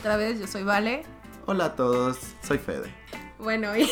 [0.00, 0.40] otra vez.
[0.40, 1.02] Yo soy Vale.
[1.46, 2.92] Hola a todos, soy Fede.
[3.38, 3.86] Bueno, y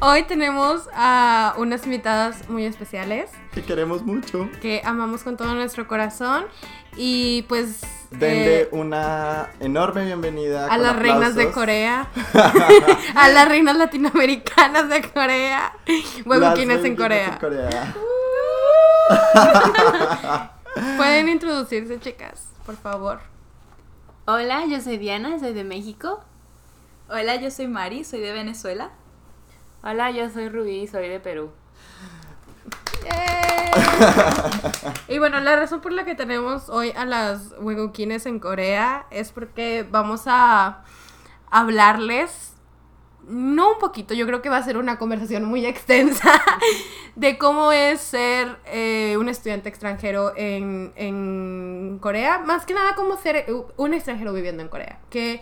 [0.00, 3.30] hoy tenemos a unas invitadas muy especiales.
[3.52, 4.48] Que queremos mucho.
[4.60, 6.46] Que amamos con todo nuestro corazón.
[6.96, 7.80] Y pues...
[8.10, 10.66] Denle eh, una enorme bienvenida.
[10.66, 12.08] A las reinas de Corea.
[13.14, 15.72] a las reinas latinoamericanas de Corea.
[16.24, 17.26] Huevuquines en Corea.
[17.26, 17.94] En Corea.
[20.96, 23.20] Pueden introducirse, chicas, por favor.
[24.32, 26.20] Hola, yo soy Diana, soy de México.
[27.08, 28.90] Hola, yo soy Mari, soy de Venezuela.
[29.82, 31.50] Hola, yo soy Rubí, soy de Perú.
[35.08, 39.32] y bueno, la razón por la que tenemos hoy a las Wegukines en Corea es
[39.32, 40.84] porque vamos a
[41.50, 42.54] hablarles,
[43.30, 46.42] no un poquito, yo creo que va a ser una conversación muy extensa
[47.16, 53.16] de cómo es ser eh, un estudiante extranjero en, en, Corea, más que nada cómo
[53.16, 55.40] ser un extranjero viviendo en Corea, que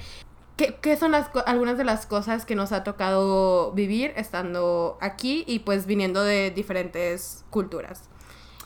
[0.59, 5.61] ¿Qué, son las, algunas de las cosas que nos ha tocado vivir estando aquí y
[5.61, 8.11] pues viniendo de diferentes culturas?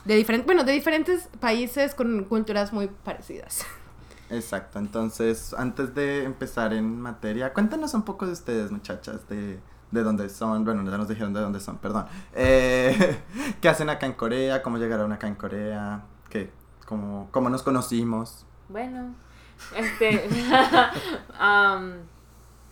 [0.03, 3.63] De diferentes, bueno, de diferentes países con culturas muy parecidas.
[4.29, 9.59] Exacto, entonces antes de empezar en materia, cuéntanos un poco de ustedes muchachas, de,
[9.91, 12.05] de dónde son, bueno, ya nos dijeron de dónde son, perdón.
[12.33, 13.21] Eh,
[13.61, 14.63] ¿Qué hacen acá en Corea?
[14.63, 16.03] ¿Cómo llegaron acá en Corea?
[16.29, 16.51] ¿Qué?
[16.87, 18.45] ¿Cómo, cómo nos conocimos?
[18.69, 19.13] Bueno,
[19.75, 20.27] este,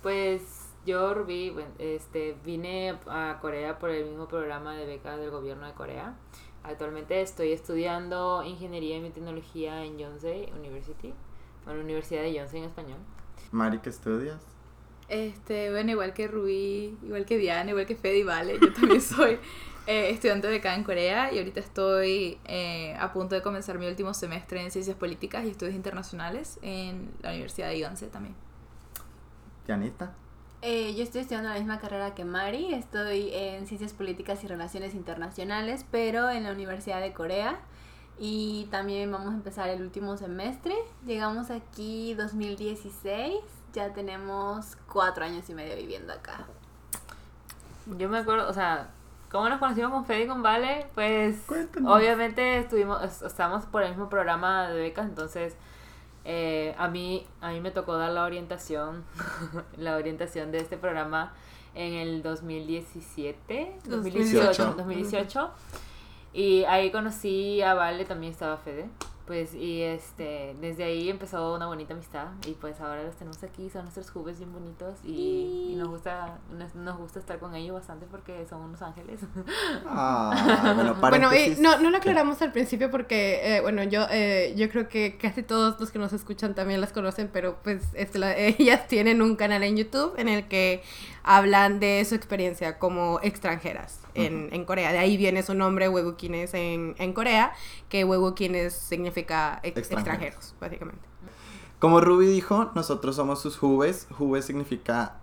[0.02, 5.68] pues yo, Rubí, este, vine a Corea por el mismo programa de becas del gobierno
[5.68, 6.16] de Corea.
[6.64, 11.14] Actualmente estoy estudiando ingeniería y tecnología en Yonsei University,
[11.68, 13.00] en la Universidad de Yonsei en español.
[13.52, 14.42] Mari, ¿qué estudias?
[15.12, 19.02] Este, bueno, igual que Rubí, igual que Diana, igual que Fede y Vale, yo también
[19.02, 19.40] soy
[19.88, 23.88] eh, estudiante de acá en Corea y ahorita estoy eh, a punto de comenzar mi
[23.88, 28.36] último semestre en Ciencias Políticas y Estudios Internacionales en la Universidad de Yonsei también.
[29.68, 30.14] Dianita.
[30.62, 34.94] Eh, yo estoy estudiando la misma carrera que Mari, estoy en Ciencias Políticas y Relaciones
[34.94, 37.60] Internacionales, pero en la Universidad de Corea.
[38.24, 40.76] Y también vamos a empezar el último semestre.
[41.08, 43.34] Llegamos aquí 2016,
[43.74, 46.46] ya tenemos cuatro años y medio viviendo acá.
[47.98, 48.92] Yo me acuerdo, o sea,
[49.32, 50.88] ¿Cómo nos conocimos con Fede y con Vale?
[50.94, 51.38] Pues
[51.86, 55.56] obviamente estuvimos, estamos por el mismo programa de becas, entonces
[56.26, 59.06] eh, a mí a mí me tocó dar la orientación,
[59.78, 61.34] la orientación de este programa
[61.76, 65.52] en el 2017, 2018, 2018.
[66.34, 68.90] Y ahí conocí a Vale, también estaba Fede.
[69.32, 73.70] Pues y este, desde ahí empezó una bonita amistad y pues ahora los tenemos aquí,
[73.70, 78.46] son nuestros jubes bien bonitos y, nos gusta nos, gusta estar con ellos bastante porque
[78.50, 79.22] son unos ángeles.
[79.88, 84.70] Ah, bueno, bueno no, no lo aclaramos al principio porque, eh, bueno, yo, eh, yo
[84.70, 88.20] creo que casi todos los que nos escuchan también las conocen, pero pues este,
[88.60, 90.84] ellas tienen un canal en YouTube en el que
[91.24, 94.92] hablan de su experiencia como extranjeras en, en Corea.
[94.92, 97.54] De ahí viene su nombre, Webukines en, en Corea,
[97.90, 100.56] que Webukines significa extranjeros.
[100.60, 101.02] básicamente.
[101.80, 104.08] Como Ruby dijo, nosotros somos sus Jubes.
[104.12, 105.20] Jubes significa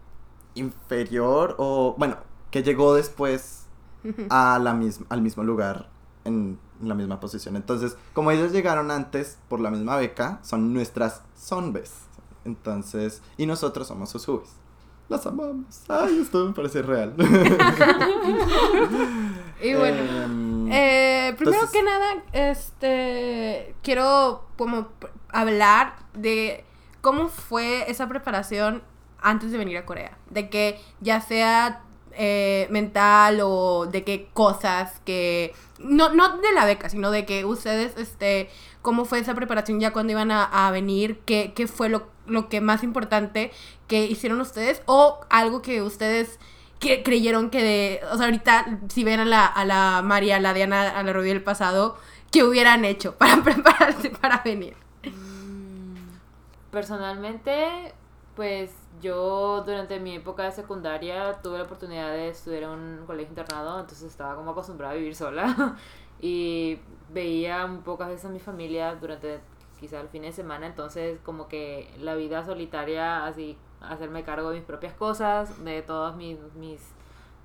[0.54, 2.16] inferior o, bueno,
[2.50, 3.66] que llegó después
[4.30, 5.88] a la misma, al mismo lugar
[6.24, 7.56] en la misma posición.
[7.56, 11.92] Entonces, como ellos llegaron antes por la misma beca, son nuestras sonbes.
[12.44, 14.57] Entonces, y nosotros somos sus Jubes
[15.08, 15.82] las amamos.
[15.88, 17.14] Ay, esto me parece real.
[19.62, 24.88] y bueno, em, eh, primero que nada, este, quiero como
[25.30, 26.64] hablar de
[27.00, 28.82] cómo fue esa preparación
[29.20, 30.18] antes de venir a Corea.
[30.30, 31.82] De que ya sea
[32.12, 35.54] eh, mental o de qué cosas que...
[35.78, 38.50] No, no de la beca, sino de que ustedes, este,
[38.82, 42.60] cómo fue esa preparación ya cuando iban a, venir, qué, qué fue lo, lo que
[42.60, 43.52] más importante
[43.88, 46.38] que hicieron ustedes o algo que ustedes
[46.78, 50.40] que creyeron que de, o sea, ahorita si ven a la, a la María, a
[50.40, 51.96] la Diana, a la Rubí del pasado,
[52.30, 54.76] ¿qué hubieran hecho para prepararse para venir?
[55.04, 55.96] Mm,
[56.70, 57.94] personalmente,
[58.36, 58.70] pues
[59.00, 63.80] yo durante mi época de secundaria tuve la oportunidad de estudiar en un colegio internado,
[63.80, 65.76] entonces estaba como acostumbrada a vivir sola
[66.20, 66.78] y
[67.12, 69.40] veía pocas veces a mi familia durante
[69.80, 74.56] quizá el fin de semana, entonces como que la vida solitaria, así hacerme cargo de
[74.56, 76.80] mis propias cosas, de todas mis, mis,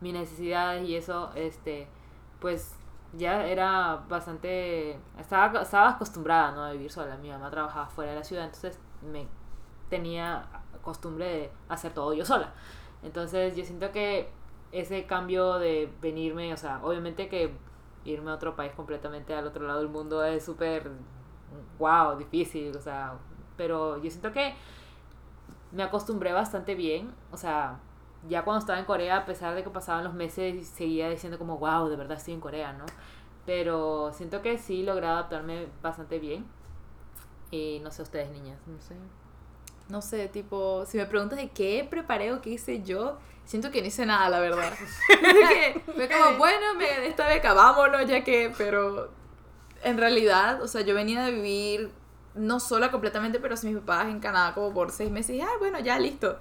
[0.02, 1.88] mis necesidades y eso, este,
[2.40, 2.76] pues
[3.14, 6.64] ya era bastante, estaba, estaba acostumbrada ¿no?
[6.64, 9.28] a vivir sola, mi mamá trabajaba fuera de la ciudad, entonces me
[9.90, 10.46] tenía
[10.82, 12.54] costumbre de hacer todo yo sola.
[13.04, 14.30] Entonces yo siento que
[14.72, 17.54] ese cambio de venirme, o sea, obviamente que
[18.06, 20.90] irme a otro país completamente al otro lado del mundo es súper
[21.78, 23.14] wow, difícil, o sea,
[23.56, 24.56] pero yo siento que
[25.74, 27.80] me acostumbré bastante bien, o sea,
[28.30, 31.58] ya cuando estaba en Corea, a pesar de que pasaban los meses, seguía diciendo como,
[31.58, 32.86] wow, de verdad estoy en Corea, ¿no?
[33.46, 36.46] Pero siento que sí logré adaptarme bastante bien.
[37.52, 38.96] Y no sé ustedes, niñas, no sé.
[39.90, 43.82] No sé, tipo, si me preguntas de qué preparé o qué hice yo, siento que
[43.82, 44.72] no hice nada, la verdad.
[45.86, 49.10] fue como, bueno, me esta beca, vámonos, ya que, pero
[49.84, 51.92] en realidad, o sea, yo venía de vivir
[52.36, 55.50] no sola completamente, pero sin mis papás en Canadá como por seis meses y, ah,
[55.60, 56.38] bueno, ya, listo.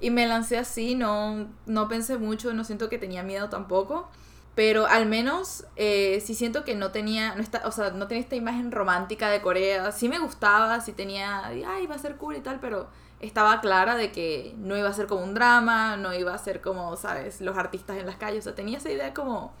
[0.00, 4.08] Y me lancé así, no, no pensé mucho, no siento que tenía miedo tampoco.
[4.54, 8.22] Pero al menos eh, sí siento que no tenía, no está, o sea, no tenía
[8.22, 9.92] esta imagen romántica de Corea.
[9.92, 12.88] Sí me gustaba, sí tenía, ay, va a ser cool y tal, pero
[13.20, 16.62] estaba clara de que no iba a ser como un drama, no iba a ser
[16.62, 17.42] como, ¿sabes?
[17.42, 18.40] Los artistas en las calles.
[18.40, 19.54] O sea, tenía esa idea como...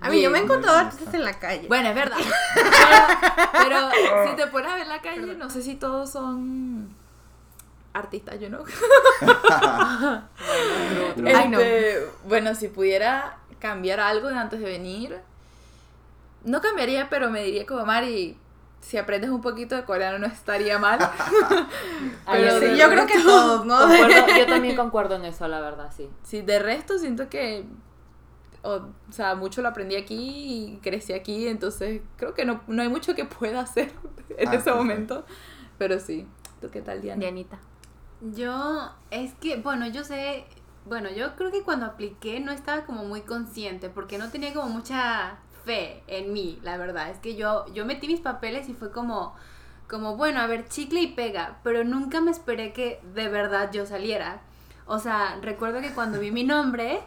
[0.00, 1.68] A mí yo me he encontrado artistas en la calle.
[1.68, 2.18] Bueno, es verdad.
[3.52, 3.90] pero,
[4.28, 6.94] si te pones a ver la calle, no sé si todos son
[7.92, 8.64] artistas, yo no.
[11.26, 15.18] Este, bueno, si pudiera cambiar algo de antes de venir,
[16.44, 18.38] no cambiaría, pero me diría como Mari,
[18.80, 20.98] si aprendes un poquito de coreano no estaría mal.
[22.30, 23.88] pero sí, yo creo que todos, ¿no?
[24.06, 26.08] yo también concuerdo en eso, la verdad, sí.
[26.22, 27.64] Sí, de resto siento que,
[28.66, 32.88] o, sea, mucho lo aprendí aquí y crecí aquí, entonces creo que no, no hay
[32.88, 33.92] mucho que pueda hacer
[34.36, 35.24] en ah, ese momento.
[35.78, 36.26] Pero sí,
[36.60, 37.20] ¿tú qué tal, Diana?
[37.20, 37.58] Dianita.
[38.20, 40.46] Yo, es que, bueno, yo sé,
[40.84, 44.68] bueno, yo creo que cuando apliqué no estaba como muy consciente porque no tenía como
[44.68, 47.10] mucha fe en mí, la verdad.
[47.10, 49.34] Es que yo, yo metí mis papeles y fue como,
[49.88, 53.86] como, bueno, a ver, chicle y pega, pero nunca me esperé que de verdad yo
[53.86, 54.40] saliera.
[54.86, 57.00] O sea, recuerdo que cuando vi mi nombre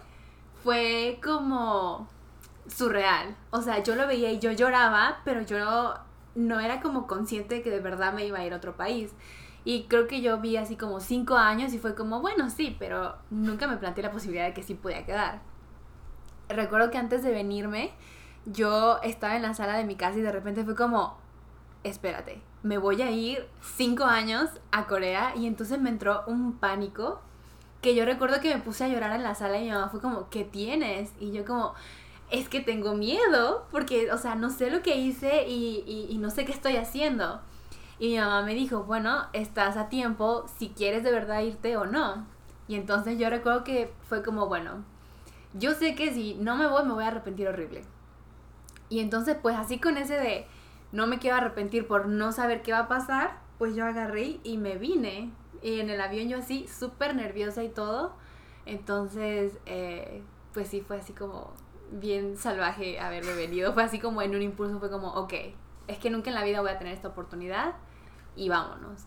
[0.64, 2.08] fue como
[2.68, 3.36] surreal.
[3.52, 5.96] O sea, yo lo veía y yo lloraba, pero yo
[6.36, 9.14] no era como consciente de que de verdad me iba a ir a otro país.
[9.66, 13.18] Y creo que yo vi así como cinco años y fue como, bueno, sí, pero
[13.30, 15.42] nunca me planteé la posibilidad de que sí podía quedar.
[16.48, 17.92] Recuerdo que antes de venirme,
[18.46, 21.18] yo estaba en la sala de mi casa y de repente fue como,
[21.84, 27.22] espérate, me voy a ir cinco años a Corea y entonces me entró un pánico
[27.82, 30.02] que yo recuerdo que me puse a llorar en la sala y mi mamá fue
[30.02, 31.12] como, ¿qué tienes?
[31.20, 31.74] Y yo como,
[32.30, 36.30] es que tengo miedo porque, o sea, no sé lo que hice y, y, no
[36.30, 37.42] sé qué estoy haciendo.
[37.98, 41.86] Y mi mamá me dijo, bueno, estás a tiempo si quieres de verdad irte o
[41.86, 42.26] no.
[42.68, 44.84] Y entonces yo recuerdo que fue como, bueno,
[45.54, 47.84] yo sé que si no me voy me voy a arrepentir horrible.
[48.90, 50.48] Y entonces pues así con ese de
[50.92, 54.58] no me quiero arrepentir por no saber qué va a pasar, pues yo agarré y
[54.58, 55.32] me vine.
[55.62, 58.14] Y en el avión yo así, súper nerviosa y todo.
[58.66, 60.24] Entonces, eh,
[60.54, 61.54] pues sí, fue así como
[61.92, 63.74] bien salvaje haberme venido.
[63.74, 65.34] Fue así como en un impulso, fue como, ok,
[65.88, 67.76] es que nunca en la vida voy a tener esta oportunidad
[68.36, 69.06] y vámonos.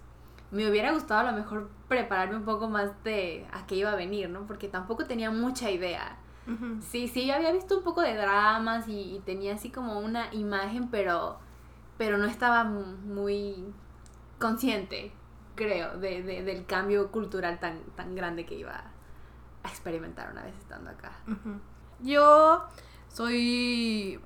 [0.50, 3.96] Me hubiera gustado a lo mejor prepararme un poco más de a qué iba a
[3.96, 4.46] venir, ¿no?
[4.46, 6.18] Porque tampoco tenía mucha idea.
[6.80, 11.38] Sí, sí, había visto un poco de dramas y, tenía así como una imagen, pero,
[11.96, 13.64] pero no estaba muy
[14.40, 15.12] consciente,
[15.54, 18.84] creo, de, del cambio cultural tan, tan grande que iba
[19.62, 21.12] a experimentar una vez estando acá.
[22.00, 22.64] Yo
[23.08, 24.20] soy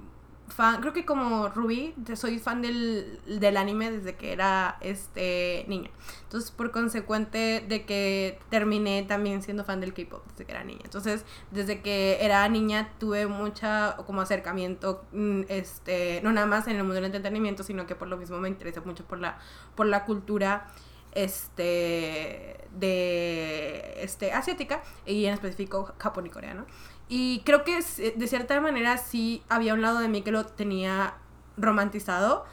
[0.48, 5.90] fan, creo que como Ruby, soy fan del, del, anime desde que era este niña.
[6.22, 10.82] Entonces, por consecuente de que terminé también siendo fan del K-pop desde que era niña.
[10.84, 16.76] Entonces, desde que era niña tuve mucha como acercamiento mm, este no nada más en
[16.76, 19.38] el mundo del entretenimiento, sino que por lo mismo me interesa mucho por la
[19.74, 20.68] por la cultura
[21.16, 26.66] este de este asiática y en específico japón y coreano.
[27.08, 27.76] Y creo que
[28.16, 31.14] de cierta manera sí había un lado de mí que lo tenía
[31.56, 32.44] romantizado,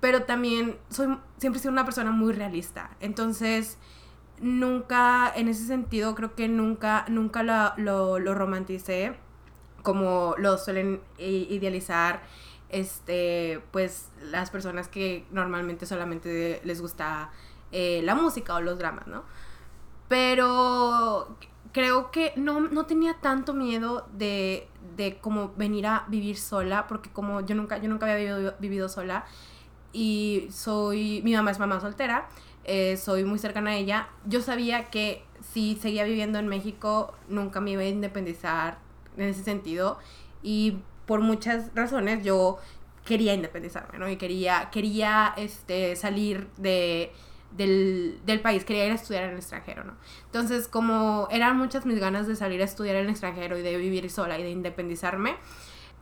[0.00, 2.90] pero también soy siempre he sido una persona muy realista.
[3.00, 3.78] Entonces,
[4.40, 7.42] nunca, en ese sentido, creo que nunca, nunca
[7.76, 9.14] lo, lo, romanticé
[9.82, 12.22] como lo suelen idealizar
[12.68, 17.30] este pues las personas que normalmente solamente les gusta
[17.72, 19.24] eh, la música o los dramas, ¿no?
[20.08, 21.36] Pero
[21.72, 27.10] creo que no, no tenía tanto miedo de, de como venir a vivir sola, porque
[27.10, 29.26] como yo nunca, yo nunca había vivido, vivido sola
[29.92, 32.28] y soy, mi mamá es mamá soltera,
[32.64, 37.60] eh, soy muy cercana a ella, yo sabía que si seguía viviendo en México nunca
[37.60, 38.78] me iba a independizar
[39.16, 39.98] en ese sentido
[40.42, 42.58] y por muchas razones yo
[43.04, 44.08] quería independizarme, ¿no?
[44.08, 47.12] Y quería, quería este, salir de
[47.58, 49.94] del, del, país, quería ir a estudiar en el extranjero, ¿no?
[50.24, 53.76] Entonces, como eran muchas mis ganas de salir a estudiar en el extranjero y de
[53.76, 55.36] vivir sola y de independizarme,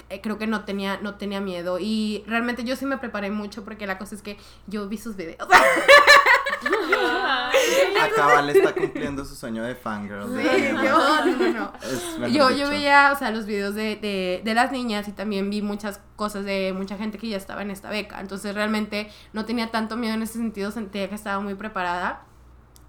[0.08, 1.78] eh, creo que no tenía, no tenía miedo.
[1.80, 4.36] Y realmente yo sí me preparé mucho porque la cosa es que
[4.66, 5.48] yo vi sus videos.
[8.02, 10.24] Acá Vale está cumpliendo su sueño de fangirl.
[10.36, 11.72] Sí, de- yo, no,
[12.18, 15.50] no, Yo, yo veía, o sea, los videos de, de, de las niñas y también
[15.50, 18.20] vi muchas cosas de mucha gente que ya estaba en esta beca.
[18.20, 22.22] Entonces realmente no tenía tanto miedo en ese sentido, sentía que estaba muy preparada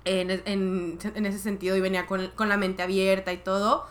[0.06, 3.86] en, en, en ese sentido y venía con, con la mente abierta y todo.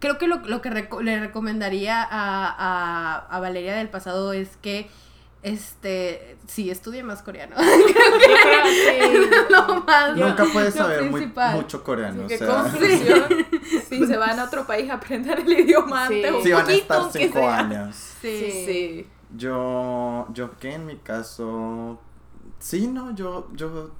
[0.00, 2.08] Creo que lo, lo que reco- le recomendaría a,
[2.48, 4.90] a, a Valeria del pasado es que
[5.42, 7.56] este sí estudie más coreano.
[9.50, 12.24] lo más, Nunca puedes saber muy- mucho coreano.
[12.24, 13.24] O Que sea, conclusión,
[13.88, 16.14] si se van a otro país a aprender el idioma Sí.
[16.24, 17.58] antes, un sí van a estar cinco sea.
[17.58, 17.96] años.
[18.20, 18.64] Sí.
[18.66, 19.06] Sí.
[19.34, 21.98] Yo, yo que en mi caso,
[22.58, 23.90] sí, no, yo, yo,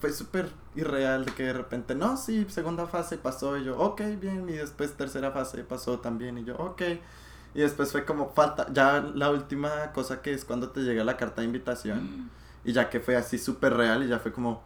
[0.00, 4.00] fue súper irreal de que de repente, no, sí, segunda fase pasó y yo, ok,
[4.18, 6.82] bien, y después tercera fase pasó también y yo, ok.
[7.54, 11.16] Y después fue como falta, ya la última cosa que es cuando te llega la
[11.16, 12.30] carta de invitación
[12.64, 14.62] y ya que fue así súper real y ya fue como,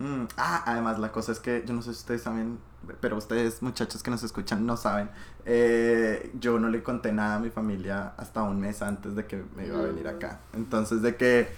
[0.00, 2.58] mm, ah, además la cosa es que yo no sé si ustedes saben,
[3.00, 5.08] pero ustedes muchachos que nos escuchan no saben,
[5.46, 9.42] eh, yo no le conté nada a mi familia hasta un mes antes de que
[9.56, 10.40] me iba a venir acá.
[10.52, 11.48] Entonces de que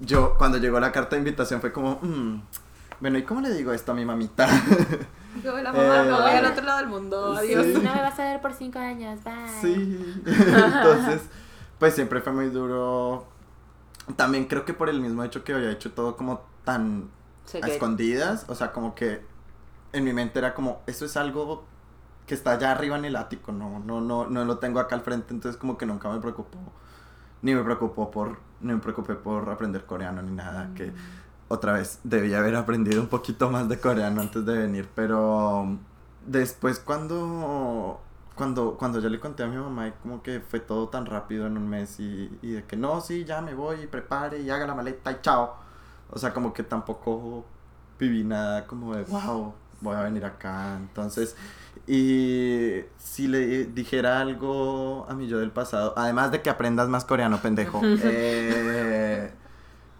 [0.00, 2.42] yo cuando llegó la carta de invitación fue como, mm,
[3.00, 4.48] bueno, ¿y cómo le digo esto a mi mamita?
[5.34, 7.66] Yo, la mamá, me voy Eh, al otro lado del mundo, adiós.
[7.66, 7.80] sí.
[7.82, 9.34] No me vas a ver por cinco años, bye.
[9.44, 11.22] Sí, entonces,
[11.78, 13.26] pues siempre fue muy duro.
[14.16, 17.10] También creo que por el mismo hecho que había hecho todo como tan
[17.60, 19.22] a escondidas, o sea, como que
[19.92, 21.64] en mi mente era como, eso es algo
[22.26, 25.02] que está allá arriba en el ático, no, no, no, no lo tengo acá al
[25.02, 26.58] frente, entonces como que nunca me preocupó,
[27.42, 30.92] ni me preocupó por, ni me preocupé por aprender coreano ni nada, que
[31.48, 35.78] otra vez debía haber aprendido un poquito más de coreano antes de venir, pero
[36.26, 38.00] después cuando
[38.34, 41.46] cuando cuando yo le conté a mi mamá y como que fue todo tan rápido
[41.46, 44.66] en un mes y, y de que no, sí, ya me voy, prepare y haga
[44.66, 45.56] la maleta y chao.
[46.10, 47.44] O sea, como que tampoco
[47.98, 50.76] viví nada como de, wow, voy a venir acá.
[50.76, 51.36] Entonces,
[51.86, 57.04] y si le dijera algo a mi yo del pasado, además de que aprendas más
[57.04, 59.32] coreano, pendejo, eh,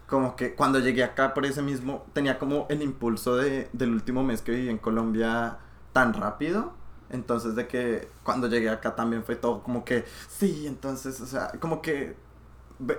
[0.09, 4.25] como que cuando llegué acá por ese mismo, tenía como el impulso de, del último
[4.25, 5.59] mes que viví en Colombia
[5.93, 6.73] tan rápido.
[7.11, 11.53] Entonces de que cuando llegué acá también fue todo como que, sí, entonces, o sea,
[11.61, 12.17] como que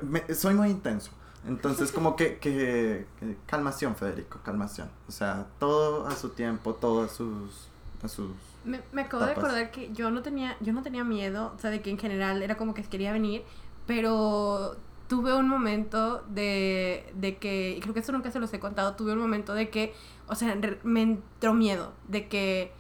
[0.02, 1.12] me- soy muy intenso.
[1.48, 4.90] Entonces como que, que, que calmación, Federico, calmación.
[5.08, 7.70] O sea, todo a su tiempo, todo a sus...
[8.04, 8.32] A sus
[8.66, 9.46] Me, me acabo de Tapas.
[9.46, 12.42] acordar que yo no tenía, yo no tenía miedo, o sea, de que en general
[12.44, 13.44] era como que quería venir,
[13.88, 14.78] pero
[15.10, 18.96] tuve un momento de, de que, y creo que eso nunca se los he contado,
[18.96, 19.94] tuve un momento de que,
[20.28, 22.72] o sea, me entró miedo de que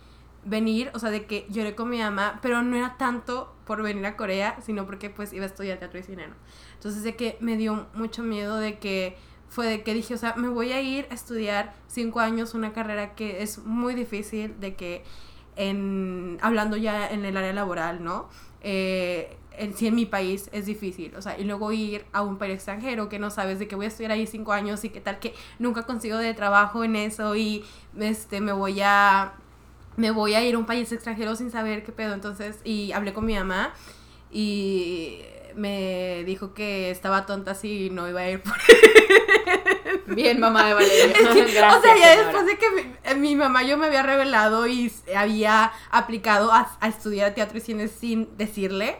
[0.46, 4.06] venir, o sea, de que lloré con mi mamá, pero no era tanto por venir
[4.06, 6.36] a Corea, sino porque pues iba a estudiar teatro y cine, ¿no?
[6.76, 9.18] Entonces de que me dio mucho miedo de que
[9.50, 12.74] fue de que dije, o sea, me voy a ir a estudiar cinco años una
[12.74, 15.04] carrera que es muy difícil, de que
[15.56, 18.30] en, hablando ya en el área laboral, ¿no?
[18.62, 22.38] Eh, en, sí en mi país es difícil, o sea, y luego ir a un
[22.38, 25.02] país extranjero que no sabes de que voy a estudiar ahí cinco años y qué
[25.02, 27.64] tal que nunca consigo de trabajo en eso y
[28.00, 29.34] este me voy a
[29.98, 33.14] me voy a ir a un país extranjero sin saber qué pedo, entonces y hablé
[33.14, 33.74] con mi mamá
[34.32, 35.20] y
[35.56, 38.54] me dijo que estaba tonta si no iba a ir por
[40.16, 41.08] Bien, mamá de Valeria.
[41.18, 42.24] Gracias, o sea, ya señora.
[42.24, 46.78] después de que mi, eh, mi mamá yo me había revelado y había aplicado a,
[46.80, 49.00] a estudiar teatro y cine sin decirle,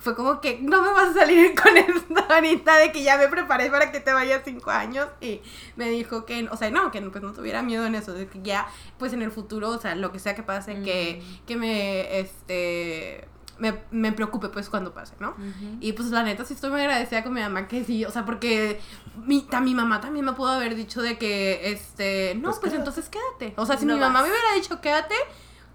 [0.00, 3.28] fue como que no me vas a salir con esta ahorita de que ya me
[3.28, 5.40] preparé para que te vayas cinco años y
[5.76, 8.40] me dijo que, o sea, no, que pues no tuviera miedo en eso, de que
[8.42, 8.66] ya
[8.98, 13.28] pues en el futuro, o sea, lo que sea que pase, que, que me, este,
[13.58, 15.34] me, me preocupe pues cuando pase, ¿no?
[15.80, 18.24] Y pues la neta sí estoy muy agradecida con mi mamá que sí, o sea,
[18.24, 18.80] porque
[19.26, 22.72] mi, ta- mi mamá también me pudo haber dicho de que, este, no, Pues pues,
[22.74, 23.52] entonces quédate.
[23.60, 24.30] O sea, si No mi mamá vas.
[24.30, 25.14] me hubiera dicho quédate,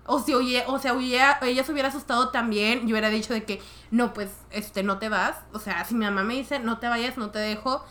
[0.05, 3.43] o si oye, o sea, hubiera, ella se hubiera asustado también, yo hubiera dicho de
[3.43, 5.37] que, no, pues, este, no te vas.
[5.53, 7.83] O sea, si mi mamá me dice, no te vayas, no te dejo,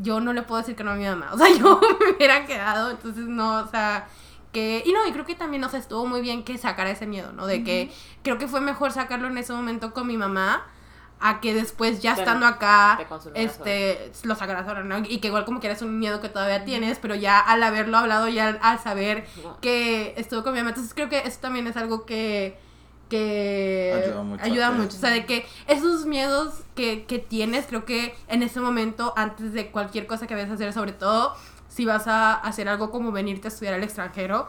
[0.00, 1.30] yo no le puedo decir que no a mi mamá.
[1.32, 4.08] O sea, yo me hubiera quedado, entonces no, o sea,
[4.52, 4.82] que...
[4.84, 7.32] Y no, y creo que también, o sea, estuvo muy bien que sacara ese miedo,
[7.32, 7.46] ¿no?
[7.46, 10.66] De que creo que fue mejor sacarlo en ese momento con mi mamá
[11.20, 12.96] a que después ya Te- estando acá,
[13.34, 14.98] este, lo sacaras ahora, ¿no?
[14.98, 17.98] Y que igual como que eres un miedo que todavía tienes, pero ya al haberlo
[17.98, 19.26] hablado, ya al, al saber
[19.60, 22.58] que estuvo con mi mamá, entonces creo que eso también es algo que
[23.08, 24.96] que Ayuda mucho, ayuda mucho.
[24.96, 29.52] O sea, de que esos miedos que, que tienes, creo que en ese momento, antes
[29.54, 31.34] de cualquier cosa que vayas a hacer, sobre todo
[31.68, 34.48] si vas a hacer algo como venirte a estudiar al extranjero,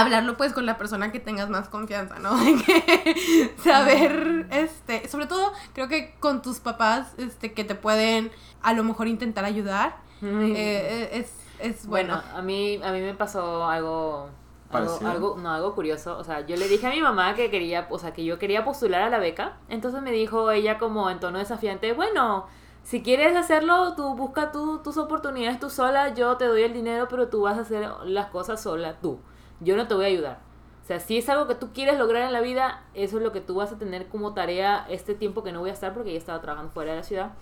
[0.00, 2.36] hablarlo pues con la persona que tengas más confianza, ¿no?
[2.44, 8.30] De que saber, este, sobre todo creo que con tus papás, este, que te pueden
[8.62, 9.96] a lo mejor intentar ayudar.
[10.22, 10.52] Ay.
[10.52, 12.14] Eh, eh, es, es bueno.
[12.16, 14.30] Bueno, a mí, a mí me pasó algo,
[14.70, 16.18] algo, algo, no, algo curioso.
[16.18, 18.64] O sea, yo le dije a mi mamá que quería, o sea, que yo quería
[18.64, 19.58] postular a la beca.
[19.68, 22.46] Entonces me dijo ella como en tono desafiante, bueno,
[22.82, 27.06] si quieres hacerlo, tú busca tú, tus oportunidades tú sola, yo te doy el dinero,
[27.08, 29.20] pero tú vas a hacer las cosas sola tú.
[29.60, 30.38] Yo no te voy a ayudar.
[30.82, 33.32] O sea, si es algo que tú quieres lograr en la vida, eso es lo
[33.32, 36.12] que tú vas a tener como tarea este tiempo que no voy a estar porque
[36.12, 37.32] ya estaba trabajando fuera de la ciudad.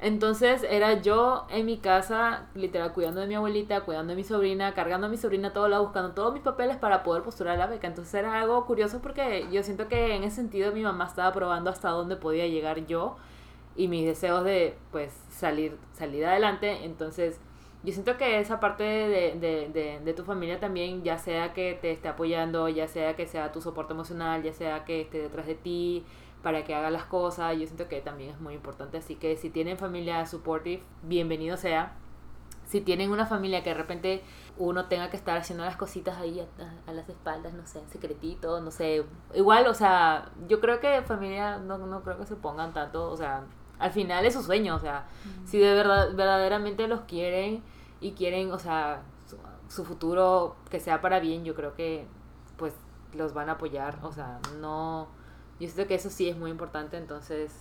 [0.00, 4.72] Entonces era yo en mi casa, literal, cuidando de mi abuelita, cuidando de mi sobrina,
[4.72, 7.66] cargando a mi sobrina a todos lados, buscando todos mis papeles para poder postular la
[7.66, 7.86] beca.
[7.86, 11.68] Entonces era algo curioso porque yo siento que en ese sentido mi mamá estaba probando
[11.68, 13.16] hasta dónde podía llegar yo
[13.76, 16.84] y mis deseos de, pues, salir, salir adelante.
[16.86, 17.38] Entonces
[17.82, 21.78] yo siento que esa parte de, de, de, de tu familia también, ya sea que
[21.80, 25.46] te esté apoyando, ya sea que sea tu soporte emocional, ya sea que esté detrás
[25.46, 26.04] de ti,
[26.42, 27.56] para que haga las cosas.
[27.58, 28.98] Yo siento que también es muy importante.
[28.98, 31.96] Así que si tienen familia supportive, bienvenido sea.
[32.66, 34.22] Si tienen una familia que de repente
[34.56, 38.60] uno tenga que estar haciendo las cositas ahí a, a las espaldas, no sé, secretito,
[38.60, 39.04] no sé.
[39.34, 43.16] Igual, o sea, yo creo que familia no, no creo que se pongan tanto, o
[43.16, 43.44] sea,
[43.80, 45.06] al final es su sueño, o sea,
[45.46, 47.62] si de verdad, verdaderamente los quieren
[48.00, 49.36] y quieren, o sea, su,
[49.68, 52.06] su futuro que sea para bien, yo creo que
[52.56, 52.74] pues
[53.14, 55.08] los van a apoyar, o sea, no
[55.58, 57.52] yo siento que eso sí es muy importante, entonces,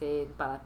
[0.00, 0.62] sí, para,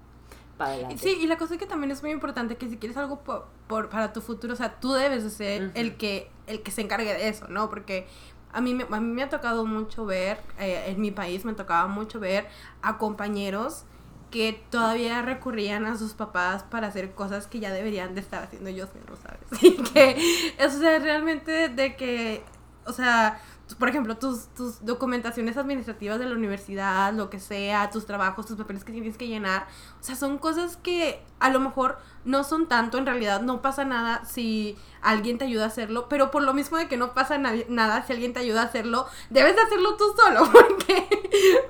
[0.56, 0.98] para adelante.
[0.98, 3.46] Sí, y la cosa es que también es muy importante que si quieres algo por,
[3.66, 6.80] por- para tu futuro, o sea, tú debes de ser el, que, el que se
[6.80, 7.68] encargue de eso, ¿no?
[7.68, 8.06] Porque
[8.52, 11.52] a mí, me- a mí me ha tocado mucho ver, eh, en mi país me
[11.52, 12.46] tocaba mucho ver
[12.80, 13.84] a compañeros
[14.30, 18.68] que todavía recurrían a sus papás para hacer cosas que ya deberían de estar haciendo
[18.68, 19.41] ellos mismos, ¿sabes?
[19.62, 22.43] Y que, o sea, realmente de que,
[22.84, 23.41] o sea,
[23.75, 28.57] por ejemplo, tus, tus documentaciones administrativas de la universidad, lo que sea, tus trabajos, tus
[28.57, 29.67] papeles que tienes que llenar,
[30.00, 33.85] o sea, son cosas que a lo mejor no son tanto, en realidad no pasa
[33.85, 37.37] nada si alguien te ayuda a hacerlo, pero por lo mismo de que no pasa
[37.39, 41.09] na- nada si alguien te ayuda a hacerlo, debes de hacerlo tú solo, porque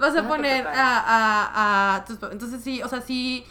[0.00, 2.18] vas a poner a, a, a tus...
[2.30, 3.44] Entonces sí, o sea, sí,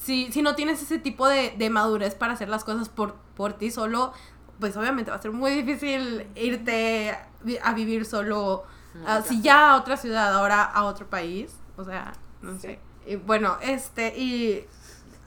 [0.00, 3.54] sí, si no tienes ese tipo de, de madurez para hacer las cosas por, por
[3.54, 4.12] ti solo,
[4.60, 7.16] pues obviamente va a ser muy difícil irte
[7.62, 8.64] a vivir solo,
[9.24, 12.80] si ya a otra ciudad, ahora a otro país, o sea, no sé.
[13.06, 14.64] Y bueno, este, y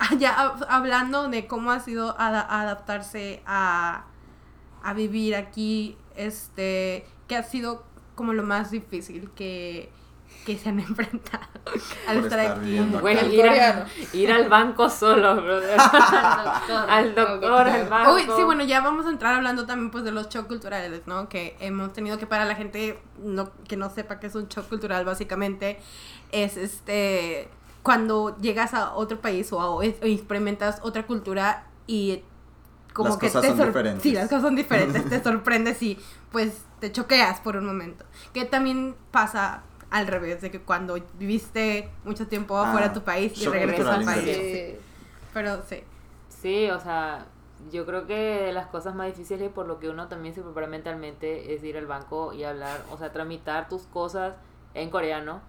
[0.19, 4.03] ya hab- hablando de cómo ha sido ada- adaptarse a,
[4.83, 7.83] a vivir aquí, este, que ha sido
[8.15, 9.91] como lo más difícil que,
[10.45, 11.45] que se han enfrentado
[12.07, 12.77] al estar, estar aquí.
[12.77, 15.77] Al ir, a- ir al banco solo, brother.
[16.89, 18.13] al doctor, al banco.
[18.15, 21.29] Uy, sí, bueno, ya vamos a entrar hablando también pues de los shock culturales, ¿no?
[21.29, 24.67] Que hemos tenido que para la gente no, que no sepa qué es un shock
[24.67, 25.79] cultural, básicamente
[26.31, 27.49] es este
[27.83, 32.23] cuando llegas a otro país o, a- o experimentas otra cultura y
[32.93, 34.03] como Las que cosas te son diferentes.
[34.03, 35.97] Sí, las cosas son diferentes, te sorprendes y
[36.31, 38.05] pues te choqueas por un momento.
[38.33, 43.03] Que también pasa al revés, de que cuando viviste mucho tiempo Ah, afuera de tu
[43.03, 44.37] país y regresas al país.
[44.37, 44.75] sí.
[45.33, 45.83] Pero sí.
[46.29, 47.25] Sí, o sea,
[47.71, 50.67] yo creo que de las cosas más difíciles por lo que uno también se prepara
[50.67, 54.33] mentalmente es ir al banco y hablar, o sea, tramitar tus cosas
[54.73, 55.41] en coreano.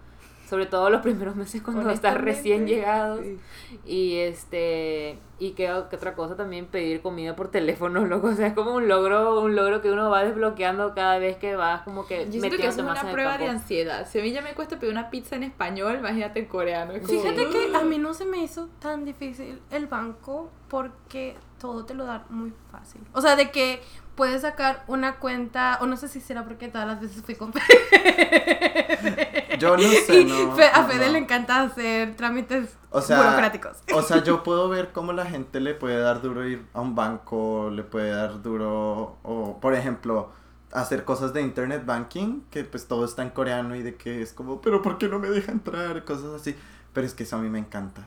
[0.53, 3.23] Sobre todo los primeros meses cuando estás recién Honestamente, llegado.
[3.23, 3.39] sí.
[3.87, 8.27] Y este, y que, que otra cosa también pedir comida por teléfono, loco.
[8.27, 11.55] O sea, es como un logro, un logro que uno va desbloqueando cada vez que
[11.55, 14.07] vas como que Yo siento que eso es una prueba de ansiedad.
[14.07, 16.93] Si a mí ya me cuesta pedir una pizza en español, imagínate en coreano.
[16.93, 21.83] Como- Fíjate que a mí no se me hizo tan difícil el banco porque todo
[21.85, 23.01] te lo dan muy fácil.
[23.13, 23.81] O sea, de que
[24.15, 27.51] puedes sacar una cuenta, o no sé si será porque todas las veces fui con
[29.63, 30.55] Yo no sé, Y no.
[30.55, 30.87] Fe- a no.
[30.89, 33.77] Fede le encanta hacer trámites O sea, burocráticos.
[33.93, 36.95] O sea, yo puedo ver cómo la gente le puede dar duro ir a un
[36.95, 40.31] banco, le puede dar duro, o por ejemplo,
[40.71, 44.33] hacer cosas de internet banking, que pues todo está en coreano y de que es
[44.33, 46.03] como, pero ¿por qué no me deja entrar?
[46.05, 46.55] Cosas así.
[46.93, 48.03] Pero es que eso a mí me encanta.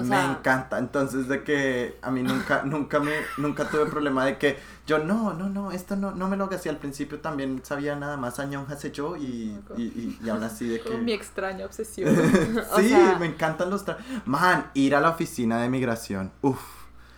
[0.00, 0.78] O me encanta.
[0.78, 5.32] Entonces de que a mí nunca, nunca me, nunca tuve problema de que yo no,
[5.34, 6.68] no, no, esto no, no me lo así.
[6.68, 10.80] Al principio también sabía nada más añón yo y, y, y, y aún así de
[10.80, 10.96] que...
[10.98, 12.10] Mi extraña obsesión.
[12.72, 16.32] O sí, sea- me encantan los tra- Man, ir a la oficina de migración.
[16.42, 16.60] Uf.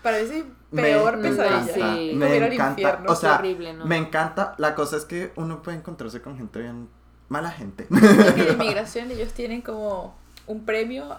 [0.03, 1.75] Para mí sí, Me peor encanta, pesadilla.
[1.95, 2.13] Sí.
[2.17, 2.81] Me al encanta.
[2.81, 3.13] infierno.
[3.13, 3.87] O sea, horrible, ¿no?
[3.87, 4.55] me encanta.
[4.59, 6.89] La cosa es que uno puede encontrarse con gente bien.
[7.29, 7.87] Mala gente.
[7.91, 10.15] Es que en inmigración ellos tienen como
[10.47, 11.17] un premio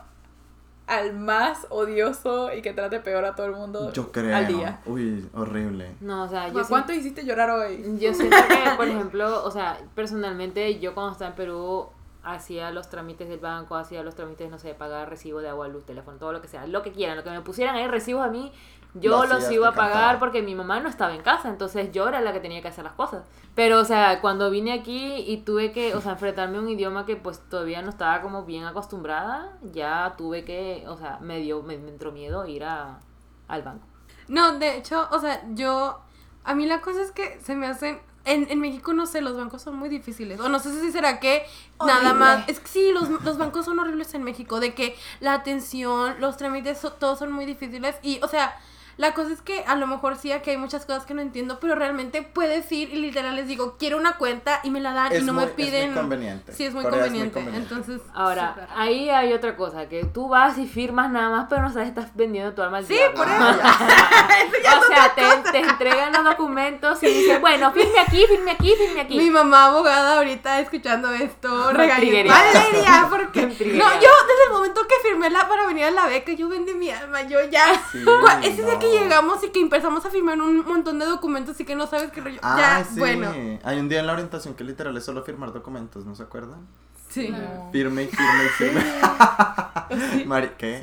[0.88, 4.36] al más odioso y que trate peor a todo el mundo Yo creo.
[4.36, 4.82] al día.
[4.86, 5.96] Uy, horrible.
[6.02, 7.98] No, o sea, yo ¿A ¿Cuánto hiciste llorar hoy?
[8.00, 11.88] Yo siento que, por ejemplo, o sea, personalmente yo cuando estaba en Perú,
[12.24, 15.86] hacía los trámites del banco, hacía los trámites, no sé, pagar recibo de agua, luz,
[15.86, 18.30] teléfono, todo lo que sea, lo que quieran, lo que me pusieran ahí recibos a
[18.30, 18.52] mí,
[18.95, 22.08] yo Lo los iba a pagar porque mi mamá no estaba en casa, entonces yo
[22.08, 23.23] era la que tenía que hacer las cosas.
[23.56, 27.06] Pero, o sea, cuando vine aquí y tuve que, o sea, enfrentarme a un idioma
[27.06, 31.62] que pues todavía no estaba como bien acostumbrada, ya tuve que, o sea, me dio,
[31.63, 32.99] me, me entró miedo ir a,
[33.47, 33.86] al banco.
[34.27, 35.99] No, de hecho, o sea, yo.
[36.45, 38.01] A mí la cosa es que se me hacen.
[38.25, 40.39] En, en México, no sé, los bancos son muy difíciles.
[40.39, 41.45] O no sé si será que
[41.86, 42.47] nada más.
[42.47, 44.60] Es que sí, los, los bancos son horribles en México.
[44.62, 47.97] De que la atención, los trámites, so- todos son muy difíciles.
[48.01, 48.56] Y, o sea,
[48.97, 51.60] la cosa es que a lo mejor sí, aquí hay muchas cosas que no entiendo.
[51.60, 55.12] Pero realmente puedes ir y literal les digo, quiero una cuenta y me la dan
[55.12, 55.93] Es y no muy- me es muy piden.
[55.93, 56.53] conveniente.
[56.53, 57.39] Sí, es muy, es conveniente.
[57.39, 58.01] Entonces.
[58.13, 61.89] Ahora, ahí hay otra cosa, que tú vas y firmas nada más, pero no sabes,
[61.89, 63.17] estás vendiendo tu alma al Sí, diablo.
[63.17, 68.73] por o sea, te, te entregan los documentos y dicen, bueno, firme aquí, firme aquí,
[68.77, 69.17] firme aquí.
[69.17, 71.69] Mi mamá abogada ahorita escuchando esto.
[71.69, 72.39] Triggereada.
[72.53, 76.32] Valeria, porque no, yo desde el momento que firmé la para venir a la beca,
[76.34, 77.65] yo vendí mi alma, yo ya.
[77.91, 78.03] Sí,
[78.43, 81.76] Ese día que llegamos y que empezamos a firmar un montón de documentos y que
[81.76, 82.39] no sabes qué rollo.
[82.43, 83.00] Ah, ya, sí.
[83.00, 83.32] bueno.
[83.63, 86.67] Hay un día en la orientación que literal es solo firmar documentos, ¿no se acuerdan?
[87.10, 87.30] Sí.
[87.30, 87.69] No.
[87.72, 90.26] Firme y firme y firme.
[90.26, 90.80] Mari, ¿qué?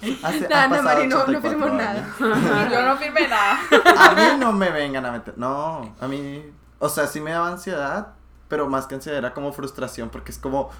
[0.00, 0.16] Sí.
[0.22, 1.76] Hace- no, Mari, no, no 84 firmó años.
[2.20, 2.68] nada.
[2.70, 3.58] Yo no firmé nada.
[3.98, 5.34] A mí no me vengan a meter.
[5.36, 6.42] No, a mí.
[6.78, 8.14] O sea, sí me daba ansiedad,
[8.48, 10.70] pero más que ansiedad era como frustración, porque es como.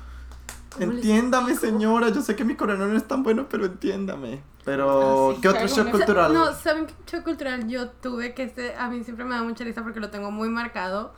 [0.78, 2.08] Entiéndame, señora.
[2.10, 4.40] Yo sé que mi coreano no es tan bueno, pero entiéndame.
[4.66, 6.34] Pero, Ah, sí, ¿qué otro shock cultural?
[6.34, 8.34] No, ¿saben qué shock cultural yo tuve?
[8.34, 11.14] Que este, a mí siempre me da mucha risa porque lo tengo muy marcado.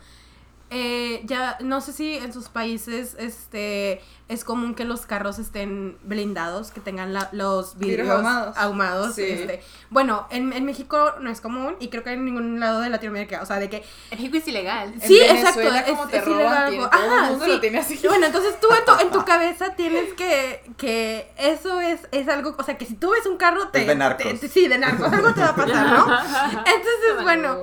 [0.70, 5.96] Eh, ya, no sé si en sus países este, es común que los carros estén
[6.02, 8.56] blindados, que tengan la- los Vidrios ahumados.
[8.58, 9.14] ahumados.
[9.14, 9.22] Sí.
[9.22, 9.62] este.
[9.90, 13.40] Bueno, en, en México no es común y creo que en ningún lado de Latinoamérica.
[13.42, 13.78] O sea, de que
[14.10, 14.92] En México es ilegal.
[14.92, 17.44] En Sí, Venezuela, exacto, como es- te es roban, ilegal, tiene- ajá, todo el mundo
[17.46, 17.50] sí.
[17.52, 18.00] lo tiene así.
[18.06, 22.54] Bueno, entonces tú en tu, en tu cabeza tienes que, que eso es, es algo,
[22.58, 23.80] o sea, que si tú ves un carro te...
[23.80, 24.26] Es de narcos.
[24.26, 26.04] te- te- sí, de narcos, algo te va a pasar, ¿no?
[26.66, 27.56] Entonces, bueno,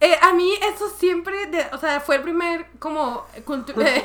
[0.00, 4.04] eh, a mí eso siempre, de- o sea, fue el primer como cultu- eh,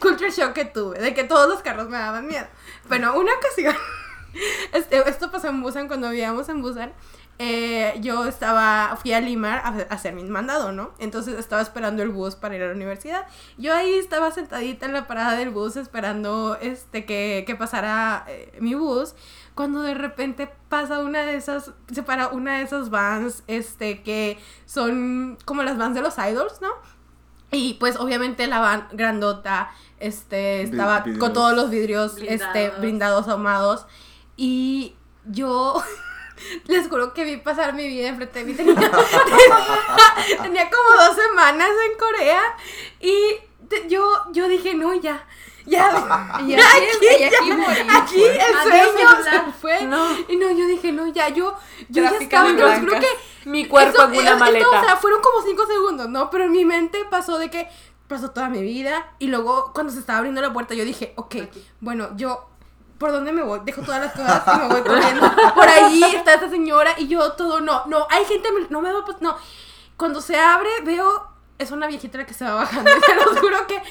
[0.00, 2.46] culture shock que tuve, de que todos los carros me daban miedo.
[2.88, 3.74] Bueno, una ocasión,
[4.72, 6.92] este, esto pasó en Busan, cuando vivíamos en Busan,
[7.38, 10.92] eh, yo estaba, fui a Limar a, a hacer mi mandado, ¿no?
[10.98, 13.26] Entonces estaba esperando el bus para ir a la universidad.
[13.58, 18.56] Yo ahí estaba sentadita en la parada del bus esperando este, que, que pasara eh,
[18.60, 19.14] mi bus.
[19.56, 24.38] Cuando de repente pasa una de esas, se para una de esas vans, este, que
[24.66, 26.70] son como las vans de los idols, ¿no?
[27.54, 31.18] Y pues obviamente la van grandota, este, estaba vidrios.
[31.20, 32.26] con todos los vidrios, este,
[32.70, 32.80] Blindados.
[32.80, 33.86] blindados, ahumados.
[34.36, 34.94] Y
[35.26, 35.82] yo
[36.66, 38.54] les juro que vi pasar mi vida enfrente de mí.
[38.56, 38.90] Tenía,
[40.42, 42.42] tenía como dos semanas en Corea
[43.00, 43.14] y
[43.68, 45.24] te- yo, yo dije, no, ya.
[45.66, 45.90] Ya,
[46.46, 49.26] Y aquí- aquí, y aquí ya, morí, aquí pues.
[49.32, 49.82] el fue.
[49.86, 50.06] No.
[50.28, 51.54] Y no, yo dije, no, ya, yo,
[51.88, 53.00] yo ya estaba, juro blancas.
[53.00, 54.68] que Mi cuerpo eso- en una esto, maleta.
[54.68, 56.28] o sea, fueron como cinco segundos, ¿no?
[56.30, 57.68] Pero en mi mente pasó de que
[58.08, 61.34] pasó toda mi vida y luego cuando se estaba abriendo la puerta yo dije, ok,
[61.44, 61.66] Aquí.
[61.80, 62.46] bueno, yo,
[62.98, 63.60] ¿por dónde me voy?
[63.64, 65.32] Dejo todas las cosas y me voy corriendo.
[65.54, 69.00] Por ahí está esta señora y yo todo, no, no, hay gente, no me va
[69.00, 69.34] a pas- no.
[69.96, 71.26] Cuando se abre veo,
[71.58, 73.82] es una viejita la que se va bajando y se los juro que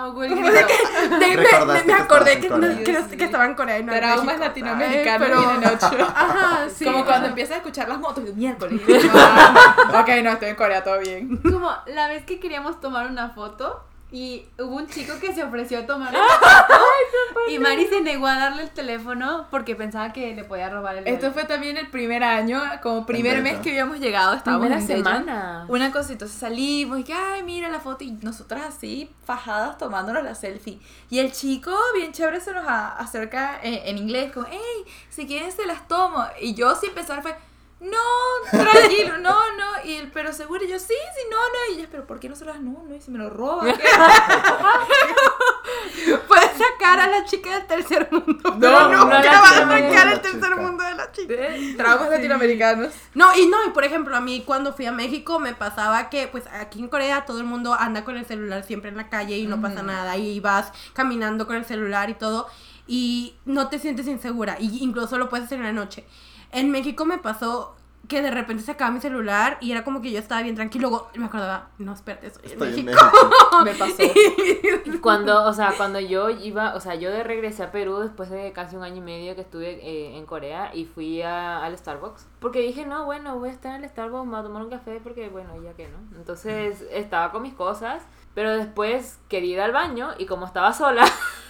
[0.00, 0.56] Ahogó el como grito.
[0.60, 3.84] de que de- me, me que acordé que, que, no- que estaba en Corea y
[3.84, 5.28] no Traumas latinoamericanos.
[5.28, 6.12] Pero- ocho.
[6.14, 6.84] Ajá, sí.
[6.84, 8.80] Como cuando empiezas a escuchar las motos dices, miércoles.
[9.14, 11.36] Ah, ok, no, estoy en Corea, todo bien.
[11.38, 15.78] Como la vez que queríamos tomar una foto y hubo un chico que se ofreció
[15.78, 16.12] a tomar
[17.48, 21.06] y Mari se negó a darle el teléfono porque pensaba que le podía robar el
[21.06, 25.64] Esto fue también el primer año, como primer mes que habíamos llegado, estábamos en semana.
[25.68, 30.24] Una cosa, entonces salimos y que, ay, mira la foto y nosotras así, fajadas, tomándonos
[30.24, 30.80] la selfie.
[31.08, 35.52] Y el chico, bien chévere, se nos acerca en, en inglés, como, hey, si quieren
[35.52, 36.24] se las tomo.
[36.40, 37.36] Y yo sin pensar fue,
[37.80, 39.84] no, tranquilo, no, no.
[39.84, 41.72] Y él, pero seguro, y yo, sí, sí, no, no.
[41.72, 43.74] Y ella, pero ¿por qué no se las, no, no, y si me lo roban?
[43.74, 43.82] ¿qué?".
[46.28, 48.38] Puedes sacar a la chica del tercer mundo.
[48.44, 51.34] No, pero no nunca la vas a sacar el tercer mundo de la chica.
[51.76, 52.92] Traumas latinoamericanos.
[53.14, 56.28] No, y no, y por ejemplo, a mí cuando fui a México me pasaba que,
[56.28, 59.38] pues aquí en Corea todo el mundo anda con el celular siempre en la calle
[59.38, 60.16] y no pasa nada.
[60.16, 62.48] Y vas caminando con el celular y todo.
[62.86, 64.56] Y no te sientes insegura.
[64.58, 66.04] Y incluso lo puedes hacer en la noche.
[66.52, 67.76] En México me pasó
[68.08, 70.88] que de repente se acaba mi celular y era como que yo estaba bien tranquilo.
[70.88, 73.04] Luego me acordaba, no, espérate, estoy, Estoy en en México.
[73.12, 73.64] México.
[73.64, 75.00] Me pasó.
[75.00, 78.52] Cuando, o sea, cuando yo iba, o sea, yo de regresé a Perú después de
[78.52, 82.26] casi un año y medio que estuve eh, en Corea y fui a- al Starbucks.
[82.40, 84.70] Porque dije, no, bueno, voy a estar en el Starbucks, me voy a tomar un
[84.70, 85.98] café porque, bueno, ya que no.
[86.16, 88.02] Entonces estaba con mis cosas,
[88.34, 91.04] pero después quería ir al baño y como estaba sola,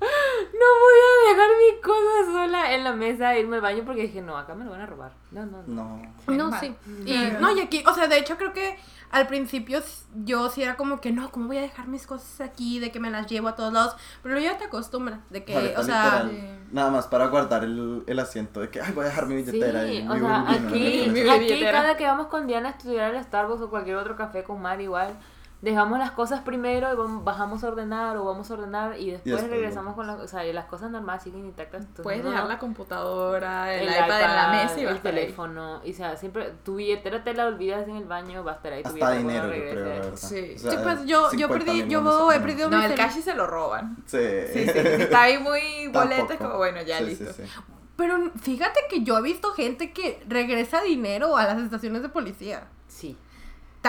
[0.00, 4.22] voy a dejar mi cosa sola en la mesa e irme al baño porque dije,
[4.22, 5.12] no, acá me lo van a robar.
[5.30, 6.02] No, no, no.
[6.26, 6.50] No.
[6.50, 6.74] No, sí.
[7.06, 8.76] Y, no, y aquí, o sea, de hecho creo que
[9.10, 9.80] al principio
[10.24, 12.80] yo sí era como que no, ¿cómo voy a dejar mis cosas aquí?
[12.80, 13.96] De que me las llevo a todos lados.
[14.22, 18.18] Pero ya te acostumbras, de que, o sea, literal, nada más para guardar el, el
[18.18, 20.68] asiento de que, ay, voy a dejar mi billetera Sí, y o mi sea, bulbino,
[20.68, 21.12] aquí, ¿no?
[21.12, 21.72] Mi aquí billetera.
[21.82, 24.80] cada que vamos con Diana a estudiar al Starbucks o cualquier otro café con Mar
[24.80, 25.16] igual,
[25.64, 29.32] dejamos las cosas primero y vamos- bajamos a ordenar o vamos a ordenar y después,
[29.36, 31.80] después regresamos con las, o sea, y las cosas normales siguen intactas.
[31.80, 34.96] entonces Puedes no- dejar la computadora, el, el iPad, en la mesa y va el
[34.98, 35.20] estar ahí.
[35.20, 38.54] teléfono, y o sea, siempre tu billetera te la olvidas en el baño, va a
[38.56, 40.00] estar ahí tu Hasta dinero, yo creo, la regrese.
[40.00, 40.16] verdad.
[40.16, 40.52] Sí.
[40.54, 43.12] O sea, sí, pues yo, yo 50 perdí, yo he perdido No, mi el cash
[43.12, 43.96] sí se lo roban.
[44.06, 44.18] Sí.
[44.52, 44.70] Sí, sí.
[44.72, 45.60] Si está ahí muy
[45.92, 46.44] boleta, es Tampoco.
[46.44, 47.32] como, bueno, ya Sí, listo.
[47.32, 47.50] sí, sí.
[47.96, 52.64] Pero fíjate que yo he visto gente que regresa dinero a las estaciones de policía.
[52.88, 53.16] Sí.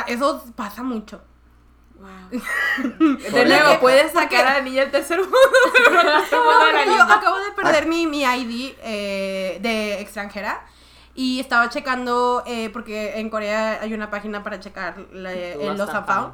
[0.08, 1.22] Eso pasa mucho.
[2.06, 2.42] Wow.
[3.32, 5.38] De nuevo, puedes sacar a la niña del tercer mundo,
[5.74, 10.66] pero no yo acabo de perder mi, mi ID eh, de extranjera
[11.16, 15.94] y estaba checando, eh, porque en Corea hay una página para checar la- el Lost
[15.94, 16.34] and Found,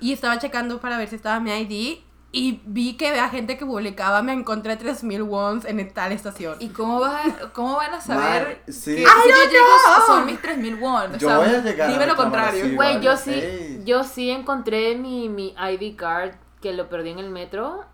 [0.00, 2.00] y estaba checando para ver si estaba mi ID
[2.38, 6.56] y vi que había gente que publicaba, me encontré 3000 wons en tal estación.
[6.60, 8.94] ¿Y cómo, vas a- cómo van a saber Mar- sí.
[8.96, 9.66] que I si yo llego
[10.06, 11.14] son mis 3000 won?
[11.14, 12.74] O Yo sea, voy a llegar a Dime lo contrario.
[12.74, 17.30] Güey, yo sí, yo sí encontré mi, mi ID card que lo perdí en el
[17.30, 17.86] metro,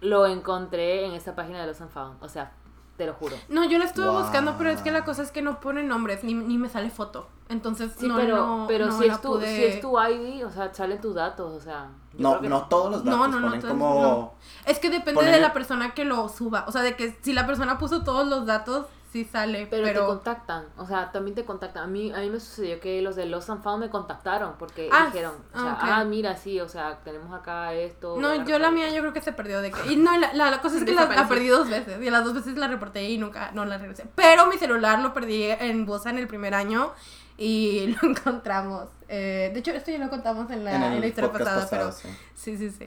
[0.00, 2.52] lo encontré en esa página de los Unfound, o sea,
[3.00, 3.34] te lo juro.
[3.48, 4.20] No, yo la estuve Wow.
[4.20, 6.90] buscando, pero es que la cosa es que no pone nombres, ni, ni me sale
[6.90, 7.28] foto.
[7.48, 10.44] Entonces, Sí, no, pero, no, pero no si, es tu, pude- si es tu ID,
[10.44, 11.88] o sea, salen tus datos, o sea.
[12.12, 14.02] No, no todos los datos No, no, no, ponen todos- como...
[14.02, 14.32] no.
[14.66, 16.64] Es que depende Ponen de la persona que lo suba.
[16.68, 19.66] O sea, de que si la persona puso todos los datos, sí sale.
[19.68, 21.84] Pero, Pero, te contactan, o sea, también te contactan.
[21.84, 24.88] A mí, a mí me sucedió que los de Lost and Found me contactaron porque
[24.92, 28.16] Ah, dijeron, o ah, sea, ah, mira, sí, o sea, tenemos acá esto.
[28.18, 28.70] No, yo la bla".
[28.70, 29.92] mía yo creo que se perdió de que...
[29.92, 32.00] Y no, la, la, la cosa es que la, la perdí dos veces.
[32.02, 34.06] Y las dos veces la reporté y nunca, no la regresé.
[34.14, 36.92] Pero mi celular lo perdí en Busan el primer año
[37.36, 38.88] y lo encontramos.
[39.08, 41.92] Eh, de hecho, esto ya lo contamos en la, en en historia pasada, pasado, pero...
[41.92, 42.08] sí.
[42.34, 42.84] Sí, sí, sí.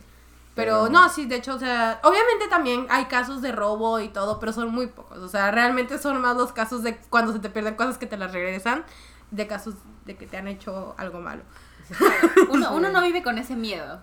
[0.55, 4.39] Pero no, sí, de hecho, o sea, obviamente también hay casos de robo y todo,
[4.39, 5.17] pero son muy pocos.
[5.17, 8.17] O sea, realmente son más los casos de cuando se te pierden cosas que te
[8.17, 8.83] las regresan,
[9.31, 11.41] de casos de que te han hecho algo malo.
[12.49, 14.01] Uno, uno no vive con ese miedo.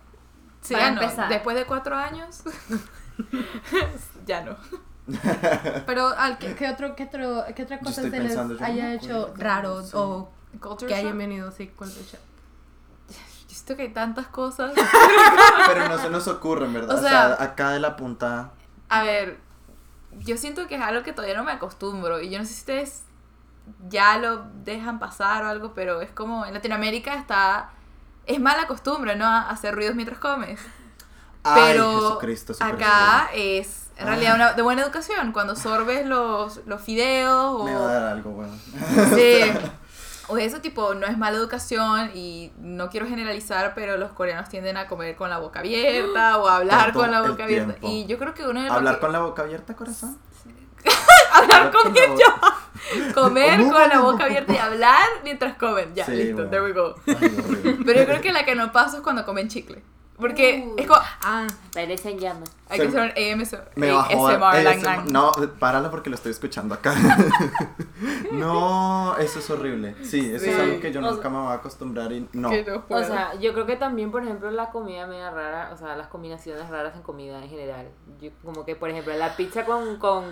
[0.61, 1.29] Sí, Para empezar.
[1.29, 2.43] después de cuatro años,
[4.27, 4.57] ya no.
[5.87, 9.83] Pero, al, ¿qué, qué otro, qué, otro, ¿qué otra cosa se les haya hecho raro
[9.83, 9.93] sí.
[9.95, 10.31] o
[10.87, 12.21] que hayan venido, sí, culture shock?
[13.65, 14.73] Siento que hay tantas cosas.
[15.67, 16.97] Pero no se nos ocurren, ¿verdad?
[16.97, 18.53] O O sea, sea- acá de la punta...
[18.89, 19.39] A ver,
[20.19, 22.21] yo siento que es algo que todavía no me acostumbro.
[22.21, 23.03] Y yo no sé si ustedes
[23.89, 27.71] ya lo dejan pasar o algo, pero es como en Latinoamérica está.
[28.27, 29.27] Es mala costumbre, ¿no?
[29.27, 30.59] A Hacer ruidos mientras comes.
[31.45, 32.55] Ay, Pero Jesucristo.
[32.61, 35.33] acá es en realidad una, de buena educación.
[35.33, 37.65] Cuando sorbes los, los fideos o.
[37.65, 38.55] Me va a dar algo, bueno.
[39.15, 39.43] Sí.
[40.31, 44.77] O eso tipo, no es mala educación y no quiero generalizar, pero los coreanos tienden
[44.77, 47.73] a comer con la boca abierta o a hablar con la boca abierta.
[47.75, 47.89] tiempo.
[47.89, 50.19] Y yo creo que uno de los ¿Hablar que- con la boca abierta, corazón?
[51.33, 52.59] hablar con la boca-
[53.15, 55.95] comer con la boca abierta y hablar mientras comen.
[55.95, 56.51] Ya, Sí, listo, bueno.
[56.51, 56.95] there we go.
[57.07, 57.77] Ay.
[57.85, 59.83] Pero yo creo que la que no paso es cuando comen chicle.
[60.21, 60.75] Porque Uh.
[60.79, 62.51] es como, Ah, Parecen llamas.
[62.69, 65.11] hay Se- que hacer un AMS, Me bajó ASMR.
[65.11, 66.95] No, páralo porque lo estoy escuchando acá.
[68.33, 69.95] no, eso es horrible.
[70.05, 72.51] Sí, eso es algo que yo O nunca me voy a acostumbrar y no.
[72.89, 76.09] O sea, yo creo que también, por ejemplo, la comida media rara, o sea, las
[76.09, 77.89] combinaciones raras en comida en general.
[78.21, 80.25] Yo, como que, por ejemplo, la pizza con, con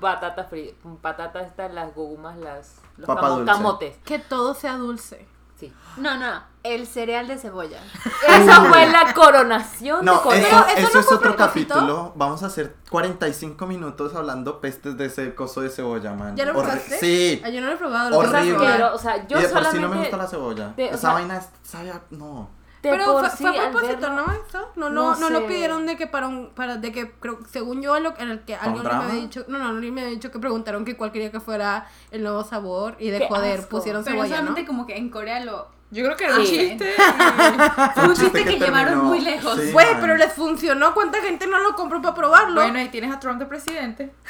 [0.00, 3.52] batata fría, con patatas estas, las gogumas, las, los Papa camo- dulce.
[3.52, 3.96] camotes.
[4.04, 5.26] que todo sea dulce.
[5.68, 6.00] Sí.
[6.00, 7.78] No, no, el cereal de cebolla.
[8.28, 11.74] Esa fue la coronación No, de eso, ¿eso eso no es otro propósito?
[11.74, 12.12] capítulo.
[12.16, 16.36] Vamos a hacer 45 minutos hablando pestes de ese coso de cebolla, man.
[16.36, 16.98] ¿Ya lo probaste?
[16.98, 17.40] Sí.
[17.44, 18.10] Ah, yo no lo he probado.
[18.10, 18.58] lo Horrible.
[18.66, 19.80] Pero, o sea, yo y de por sí solamente...
[19.80, 20.68] no me gusta la cebolla.
[20.76, 22.50] de- Esa sea- vaina sabe a- No.
[22.90, 24.32] De Pero por fue, sí, fue a propósito, verlo- ¿no?
[24.32, 24.68] Eso?
[24.76, 27.82] No, No no, no, lo pidieron de que para un, para, de que creo, según
[27.82, 30.30] yo, lo, en el que alguien me había dicho, no, no, alguien me había dicho
[30.30, 33.68] que preguntaron que cuál quería que fuera el nuevo sabor y de Qué joder, asco.
[33.70, 34.40] pusieron Pero cebolla, ¿no?
[34.48, 35.68] solamente como que en Corea lo...
[35.90, 36.56] Yo creo que era un Sí.
[36.58, 36.92] chiste.
[37.94, 39.60] Fue un chiste que llevaron muy lejos.
[39.60, 39.98] Sí, Güey, man.
[40.00, 42.60] pero les funcionó, ¿cuánta gente no lo compró para probarlo?
[42.62, 44.12] Bueno, ahí tienes a Trump de presidente.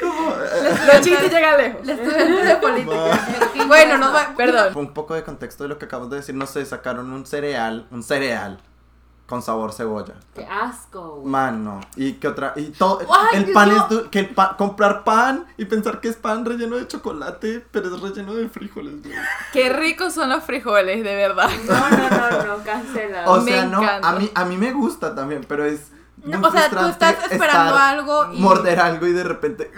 [0.00, 0.30] ¿Cómo?
[0.30, 1.86] Eh, Los chistes llegan lejos.
[1.86, 2.94] La estudiante de política.
[3.74, 4.34] Bueno, nos va.
[4.36, 4.76] Perdón.
[4.76, 7.86] Un poco de contexto de lo que acabamos de decir, no sé, sacaron un cereal,
[7.90, 8.60] un cereal
[9.26, 10.14] con sabor cebolla.
[10.34, 11.26] Qué asco, güey.
[11.26, 15.46] Mano, y qué otra, y todo, Ay, el pan es que el pa- comprar pan
[15.56, 19.14] y pensar que es pan relleno de chocolate, pero es relleno de frijoles, güey.
[19.54, 21.48] Qué ricos son los frijoles, de verdad.
[21.66, 23.24] No, no, no, no, cancela.
[23.30, 24.08] O Me sea, no, encanta.
[24.10, 25.90] a mí, a mí me gusta también, pero es
[26.22, 28.38] No, o sea, tú estás esperando estar- algo y.
[28.40, 29.70] morder algo y de repente,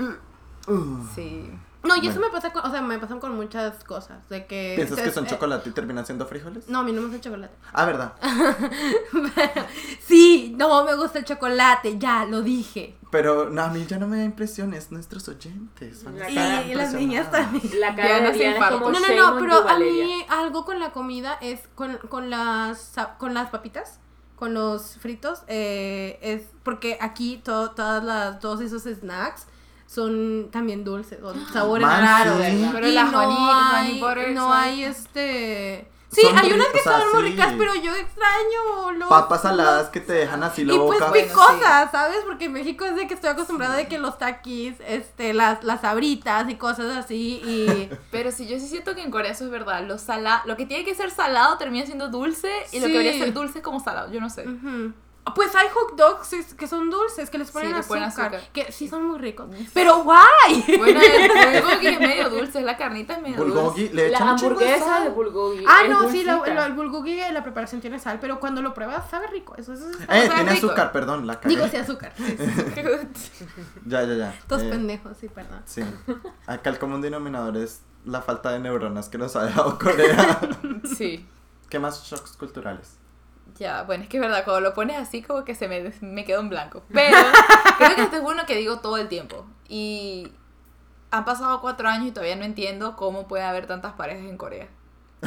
[0.67, 1.07] uh, uh.
[1.15, 1.57] Sí.
[1.87, 2.65] No, y eso me pasa con.
[2.67, 4.19] O sea, me pasan con muchas cosas.
[4.29, 4.75] De que.
[4.77, 6.69] ¿Piensas que son eh, chocolate y terminan siendo frijoles?
[6.69, 7.55] No, a mí no me gusta el chocolate.
[7.73, 8.13] Ah, verdad.
[10.01, 12.97] sí, no me gusta el chocolate, ya lo dije.
[13.11, 16.05] Pero no, a mí ya no me da impresiones nuestros oyentes.
[16.05, 17.81] van a Y, estar cara y las niñas también.
[17.81, 21.39] La cara de es como No, no, no, pero a mí algo con la comida
[21.41, 24.01] es con, con las con las papitas,
[24.37, 29.47] con los fritos, eh, es porque aquí to- todas las todos esos snacks
[29.97, 32.39] son también dulces, son sabores Man, raros.
[32.47, 32.69] sí.
[32.73, 36.69] Pero y las no honey- hay, butter no son- hay este Sí, Son hay unas
[36.69, 37.31] que o son muy sí.
[37.33, 41.09] ricas, pero yo extraño los Papas saladas que te dejan así la y pues boca.
[41.11, 42.19] Bueno, picosas, ¿sabes?
[42.25, 45.81] Porque en México es de que estoy acostumbrada de que los taquis, este, las, las
[45.83, 47.91] sabritas y cosas así y...
[48.13, 49.85] Pero sí, yo sí siento que en Corea eso es verdad.
[49.87, 52.99] Lo, sala lo que tiene que ser salado termina siendo dulce y lo que Sí.
[52.99, 54.11] debería ser dulce es como salado.
[54.11, 54.45] Yo no sé.
[55.35, 58.41] Pues hay hot dogs es- que son dulces, que les ponen, Sí, azúcar, ponen azúcar.
[58.53, 59.49] que sí son muy ricos.
[59.75, 60.65] Pero guay.
[60.79, 61.31] Bueno, el
[61.63, 63.91] bulgogi es medio dulce, la carnita es medio dulce.
[63.93, 65.05] Le La hamburguesa sal.
[65.05, 65.65] de bulgogi.
[65.67, 69.11] Ah, no, sí, la- la- el bulgogi, la preparación tiene sal, pero cuando lo pruebas
[69.11, 69.55] sabe rico.
[69.57, 70.67] Eso, eso, eso Eh, sabe tiene rico.
[70.69, 71.55] azúcar, perdón, la cagué.
[71.57, 72.13] Digo, sí, azúcar.
[72.17, 72.47] Sí, sí.
[73.87, 74.35] Ya, ya, ya.
[74.49, 75.61] Todos Eh, pendejos, sí, perdón.
[75.65, 75.83] Sí.
[76.47, 80.41] Acá el común denominador es la falta de neuronas que nos ha dejado Corea.
[80.97, 81.27] Sí.
[81.69, 82.97] ¿Qué más shocks culturales?
[83.59, 86.25] Ya, bueno, es que es verdad, cuando lo pones así como que se me, me
[86.25, 86.83] quedó en blanco.
[86.93, 87.17] Pero
[87.79, 89.47] creo que este es uno que digo todo el tiempo.
[89.69, 90.31] Y
[91.11, 94.69] han pasado cuatro años y todavía no entiendo cómo puede haber tantas parejas en Corea.
[95.23, 95.27] o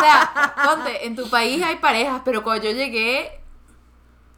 [0.00, 3.40] sea, ponte, en tu país hay parejas, pero cuando yo llegué,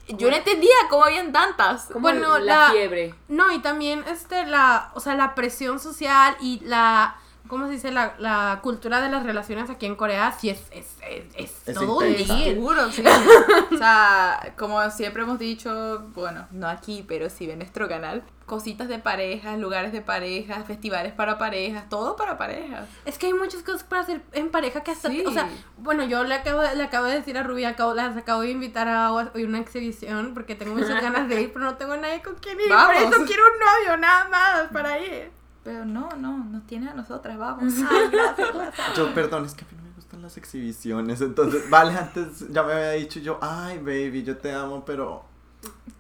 [0.09, 1.87] yo no entendía cómo habían tantas.
[1.87, 3.15] Como Bueno, la, la- fiebre.
[3.29, 7.17] No, y también este la, o sea, la presión social y la
[7.49, 7.91] ¿cómo se dice?
[7.91, 11.75] La, la cultura de las relaciones aquí en Corea sí es es, es, es Es
[11.75, 12.17] todo un.
[12.17, 13.03] Seguro, sí.
[13.73, 18.89] O sea, como siempre hemos dicho, bueno, no aquí, pero sí en nuestro canal, cositas
[18.89, 22.87] de parejas, lugares de parejas, festivales para parejas, todo para parejas.
[23.05, 25.25] Es que hay muchas cosas para hacer en pareja que hasta, Sí.
[25.27, 28.43] o sea, bueno, yo le acabo, le acabo de decir a Rubí, acabo, las acabo
[28.43, 31.97] de invitar a hoy una exhibición porque tengo muchas ganas de ir, pero no tengo
[31.97, 32.87] nadie con quien ir, Vamos.
[32.87, 35.31] por eso quiero un novio nada más para ir.
[35.65, 37.73] Pero no, no, nos tiene a nosotras, vamos.
[37.89, 38.87] Ay, gracias, gracias.
[38.97, 41.21] Yo, perdón, es que a mí no me gustan las exhibiciones.
[41.21, 45.25] Entonces, vale, antes ya me había dicho yo, ay, baby, yo te amo, pero.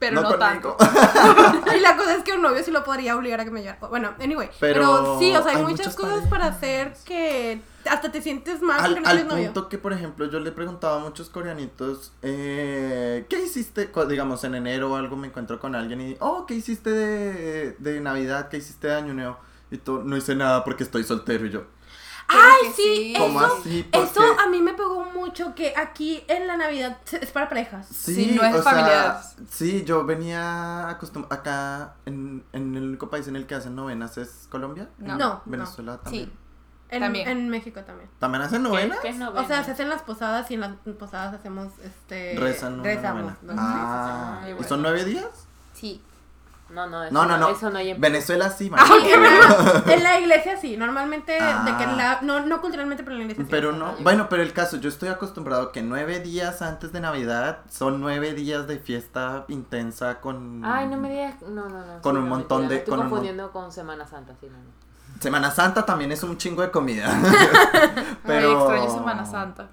[0.00, 0.38] Pero no, conmigo".
[0.38, 0.76] tanto.
[1.76, 3.86] Y la cosa es que un novio sí lo podría obligar a que me llevara.
[3.88, 4.50] Bueno, anyway.
[4.58, 8.20] Pero, Pero sí, o sea, hay, hay muchas, muchas cosas para hacer que hasta te
[8.20, 9.44] sientes mal al, no al tienes novio.
[9.44, 13.90] punto que, por ejemplo, yo le preguntaba a muchos coreanitos, eh, ¿qué hiciste?
[14.08, 18.00] Digamos, en enero o algo me encuentro con alguien y, oh, ¿qué hiciste de, de
[18.00, 18.48] Navidad?
[18.48, 19.38] ¿Qué hiciste de Año Nuevo?
[19.72, 21.64] Y tú, no hice nada porque estoy soltero y yo.
[22.28, 23.14] Ay, sí.
[23.18, 23.82] ¿Cómo eso, así?
[23.82, 24.42] ¿Por eso qué?
[24.42, 27.86] a mí me pegó mucho que aquí en la Navidad es para parejas.
[27.88, 29.20] Sí, no es familiar.
[29.50, 34.16] Sí, yo venía acostum acá en, en el único país en el que hacen novenas
[34.18, 34.88] es Colombia.
[34.98, 35.12] No.
[35.12, 36.26] En No, Venezuela también.
[36.26, 36.32] Sí.
[36.90, 37.26] En, También.
[37.28, 38.10] en México también.
[38.18, 38.98] ¿También hacen ¿Qué- novenas?
[39.00, 42.74] qué es O sea, se hacen las posadas y en las posadas hacemos este Rezan
[42.74, 43.32] una rezamos.
[43.56, 45.46] Ah, ¿y son nueve días?
[45.72, 46.02] Sí.
[46.72, 47.48] No, no, eso No, no, no.
[47.50, 49.78] Eso no hay en Venezuela sí, Ah, marica.
[49.80, 51.44] ok, en la iglesia sí, normalmente de que
[51.84, 51.94] Ah.
[51.96, 53.50] la no no culturalmente pero en la iglesia sí.
[53.50, 57.58] Pero no, bueno, pero el caso, yo estoy acostumbrado que nueve días antes de Navidad
[57.70, 60.64] son nueve días de fiesta intensa con...
[60.64, 61.42] Ay, no me digas.
[61.42, 62.00] No, no, no.
[62.00, 64.56] Con sí, un no, montón de- Estoy con un confundiendo con Semana Santa, sí, no,
[64.58, 64.82] no.
[65.20, 67.06] Semana Santa también es un chingo de comida.
[68.24, 69.68] Ay, extraño Semana Santa.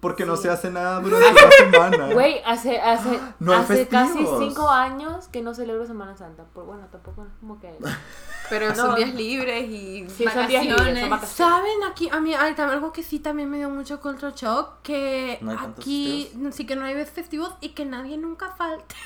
[0.00, 0.44] Porque no Sí.
[0.44, 2.06] se hace nada durante la semana.
[2.14, 4.38] Güey, hace, hace, No hace casi festivos.
[4.48, 6.44] cinco años que no celebro Semana Santa.
[6.54, 7.74] Pues bueno, tampoco es como que.
[8.50, 8.74] Pero No.
[8.74, 11.10] son días libres y Sí, son días libres, son vacaciones.
[11.10, 11.54] vacaciones.
[11.54, 12.08] ¿Saben aquí?
[12.10, 16.32] A mí hay algo que sí también me dio mucho culture shock, que ¿No aquí
[16.50, 18.94] sí que no hay festivos y que nadie nunca falte.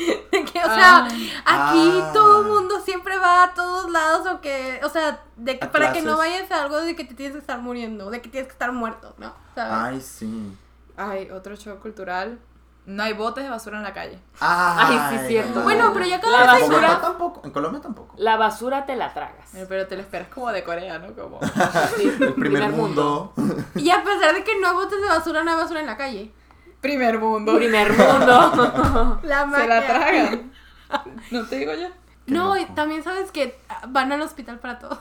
[0.32, 1.04] De que, o sea,
[1.44, 1.70] Ah.
[1.70, 2.10] aquí Ah.
[2.12, 5.92] todo el mundo siempre va a todos lados o que, o sea, de que para
[5.92, 6.32] que no clases.
[6.34, 8.72] vayas a algo de que te tienes que estar muriendo, de que tienes que estar
[8.72, 9.32] muerto, ¿no?
[9.54, 9.72] ¿Sabes?
[9.72, 10.56] Ay, sí.
[10.96, 12.38] Ay, otro show cultural.
[12.86, 14.18] No hay botes de basura en la calle.
[14.40, 15.60] Ay, sí, cierto.
[15.62, 18.14] Bueno, pero ya cada La vez hay basura- Bogotá tampoco, en Colombia tampoco.
[18.16, 19.54] La basura te la tragas.
[19.54, 21.12] Eh, Pero te lo esperas como de Corea, ¿no?
[21.14, 21.38] Como...
[21.96, 23.32] Sí, El primer mundo.
[23.76, 25.96] Y a pesar de que no hay botes de basura, no hay basura en la
[25.96, 26.32] calle.
[26.80, 27.56] Primer mundo.
[27.56, 29.20] Primer mundo.
[29.22, 29.66] La Se magia.
[29.66, 30.52] la tragan.
[31.30, 31.88] No te digo yo.
[32.26, 33.58] No, y también sabes que
[33.88, 35.00] van al hospital para todo.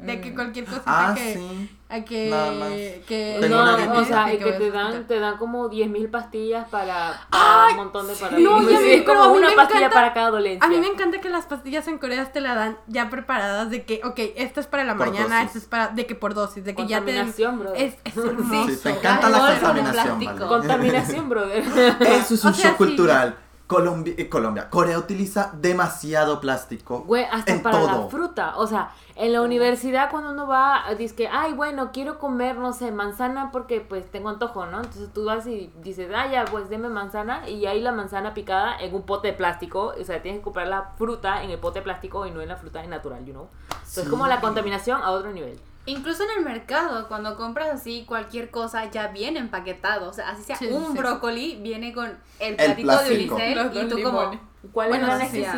[0.00, 0.34] De que Mm.
[0.34, 1.70] cualquier cosita Ah, que, sí.
[1.90, 2.68] a que, Nada más.
[3.06, 6.08] que Tengo no, una o sea, y que vayas te dan, te dan como 10.000
[6.10, 9.28] pastillas para, para Ay, un montón de para No, y a Sí, mí- como a
[9.32, 10.64] mí una me pastilla encanta- para cada dolencia.
[10.66, 13.84] A mí me encanta que las pastillas en Corea te la dan ya preparadas de
[13.84, 16.64] que, ok, esta es para la Por mañana, esta es para, de que por dosis,
[16.64, 17.04] de que ya te...
[17.06, 17.82] Contaminación, brother.
[17.82, 18.68] Es, es hermoso.
[18.70, 20.32] Sí, te encanta la Alcohol como contaminación, plástico.
[20.32, 20.48] ¿vale?
[20.48, 21.64] Contaminación, brother.
[22.00, 22.76] Eso es O un sea, shock sí.
[22.78, 23.36] cultural.
[23.70, 27.04] Colombia, eh, Colombia, Corea utiliza demasiado plástico.
[27.06, 27.86] Güey, hasta en para todo.
[27.86, 28.54] la fruta.
[28.56, 32.72] O sea, en la universidad cuando uno va, dice que, ay, bueno, quiero comer, no
[32.72, 34.78] sé, manzana porque pues tengo antojo, ¿no?
[34.78, 37.48] Entonces tú vas y dices, ah, ya, pues deme manzana.
[37.48, 39.94] Y hay la manzana picada en un pote de plástico.
[40.00, 42.48] O sea, tienes que comprar la fruta en el pote de plástico y no en
[42.48, 43.46] la fruta natural, you know?
[43.68, 45.60] Entonces es como la contaminación a otro nivel.
[45.90, 50.08] Incluso en el mercado, cuando compras así cualquier cosa, ya viene empaquetado.
[50.10, 50.98] O sea, así sea Sí, un sí.
[50.98, 52.06] brócoli, viene con
[52.38, 53.34] el El platito de plástico.
[53.36, 54.50] unicel y como...
[54.72, 55.54] ¿Cuál Bueno, es la necesidad,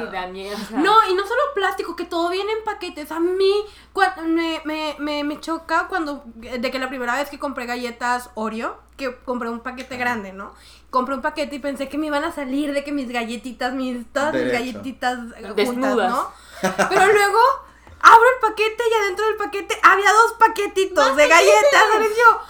[0.70, 3.10] No, y no solo plástico, que todo viene en paquetes.
[3.10, 3.32] A mí
[4.28, 8.78] me, me, me, me choca cuando, de que la primera vez que compré galletas Oreo,
[8.96, 10.54] que compré un paquete grande, ¿no?
[10.90, 14.06] Compré un paquete y pensé que me iban a salir de que mis galletitas, mis,
[14.12, 16.10] todas mis galletitas juntas, Desnudas.
[16.10, 16.28] ¿no?
[16.88, 17.38] Pero luego
[18.02, 21.84] abro el paquete y adentro del paquete había dos paquetitos de galletas.
[22.18, 22.40] Yo,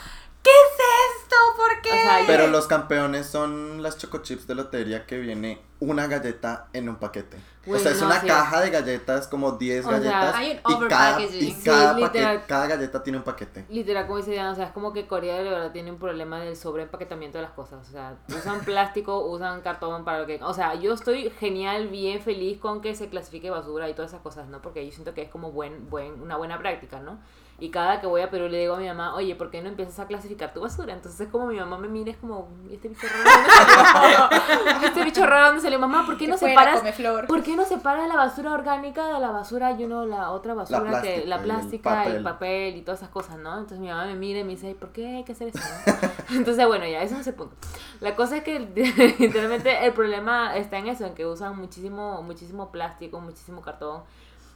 [0.42, 1.36] ¿qué es esto?
[1.56, 1.90] ¿Por qué?
[1.90, 6.68] O sea, Pero los campeones son las choco chips de lotería que viene una galleta
[6.72, 7.38] en un paquete.
[7.66, 8.26] O sea, es no, una sí.
[8.26, 10.34] caja de galletas, como 10 O sea, galletas.
[10.34, 12.44] hay un y Sí, literal.
[12.46, 13.64] cada galleta tiene un paquete.
[13.68, 16.40] Literal, como dice Diana, o sea, es como que Corea de verdad tiene un problema
[16.40, 17.88] del sobreempaquetamiento de las cosas.
[17.88, 20.40] O sea, usan plástico, usan cartón para lo que.
[20.42, 24.22] O sea, yo estoy genial, bien feliz con que se clasifique basura y todas esas
[24.22, 24.60] cosas, ¿no?
[24.60, 27.18] Porque yo siento que es como buen, buen, una buena práctica, ¿no?
[27.62, 29.68] Y cada que voy a Perú le digo a mi mamá, oye, ¿por qué no
[29.68, 30.94] empiezas a clasificar tu basura?
[30.94, 33.50] Entonces es como mi mamá me mira, es como, ¿y este bicho raro dónde
[33.94, 34.88] salió?
[34.88, 36.80] este bicho raro dónde salió, mamá, ¿por qué no separas?
[36.80, 37.28] come flor.
[37.28, 41.02] ¿Por qué no separas la basura orgánica de la basura, you know, la otra basura
[41.02, 42.76] que plástica la y el plástica, el papel.
[42.78, 43.52] y todas esas cosas, ¿no?
[43.52, 45.60] Entonces mi mamá me mira y me dice, ¿por qué hay que hacer eso?
[45.60, 47.54] no?" Entonces, bueno, ya, ese no es el punto.
[48.00, 48.58] La cosa es que
[49.20, 54.02] literalmente el problema está en eso, en que usan muchísimo, muchísimo plástico, muchísimo cartón.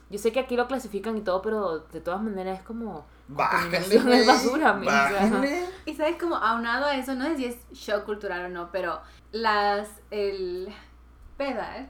[0.09, 4.13] Yo sé que aquí lo clasifican y todo, pero de todas maneras es como contaminación
[4.13, 5.65] es basura, mi, o sea, bájenle.
[5.85, 9.01] Y sabes como aunado a eso, no sé si es shock cultural o no, pero
[9.33, 10.69] las, el
[11.35, 11.89] pedal,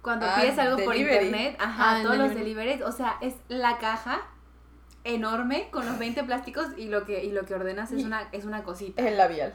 [0.00, 1.26] cuando Ah, pides algo por delivery.
[1.26, 2.54] internet, Ah, ajá, el todos los delivery.
[2.54, 4.20] deliveries, o sea, es la caja
[5.04, 8.44] enorme con los 20 plásticos y lo que, y lo que ordenas es una, es
[8.44, 9.02] una cosita.
[9.02, 9.54] Es el labial.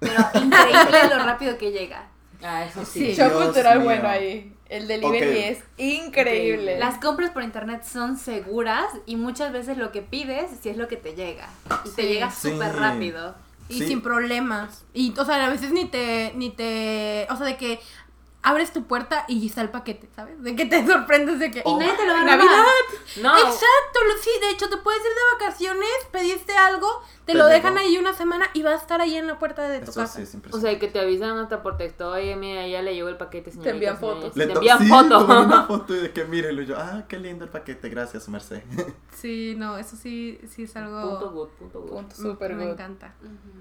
[0.00, 2.08] Pero increíble lo rápido que llega.
[2.42, 3.06] Ah, eso sí.
[3.06, 3.14] Sí.
[3.14, 3.84] Shock Dios cultural mío.
[3.84, 4.56] bueno ahí.
[4.72, 6.78] El delivery es increíble.
[6.78, 10.88] Las compras por internet son seguras y muchas veces lo que pides sí es lo
[10.88, 11.48] que te llega.
[11.84, 12.50] Y te llega Sí.
[12.50, 13.34] súper rápido.
[13.68, 13.86] Y Sí.
[13.88, 14.84] sin problemas.
[14.92, 17.80] Y, o sea, a veces ni te, ni te, o sea, de que
[18.42, 20.42] abres tu puerta y está el paquete, ¿sabes?
[20.42, 21.62] De que te sorprendes de que...
[21.64, 22.64] Y nadie te lo va a Navidad.
[23.22, 26.88] No, Exacto, sí, de hecho te puedes ir de vacaciones, pediste algo,
[27.24, 29.68] te, Te lo dejan ahí una semana y va a estar ahí en la puerta
[29.68, 30.16] de tu Eso casa.
[30.16, 33.08] sí, es O sea, que te avisan hasta por texto, oye, mira, ya le llegó
[33.08, 33.70] el paquete, señorita.
[33.74, 34.20] envían señorita".
[34.30, 34.34] fotos.
[34.34, 35.24] Te envían sí, fotos.
[35.24, 36.62] una foto y de que mírenlo.
[36.62, 38.62] Y yo, ah, qué lindo el paquete, gracias, Merced.
[39.14, 41.00] Sí, no, eso sí, sí es algo...
[41.20, 41.90] Punto good, punto good.
[41.90, 42.72] Punto me- super me good.
[42.72, 43.14] encanta.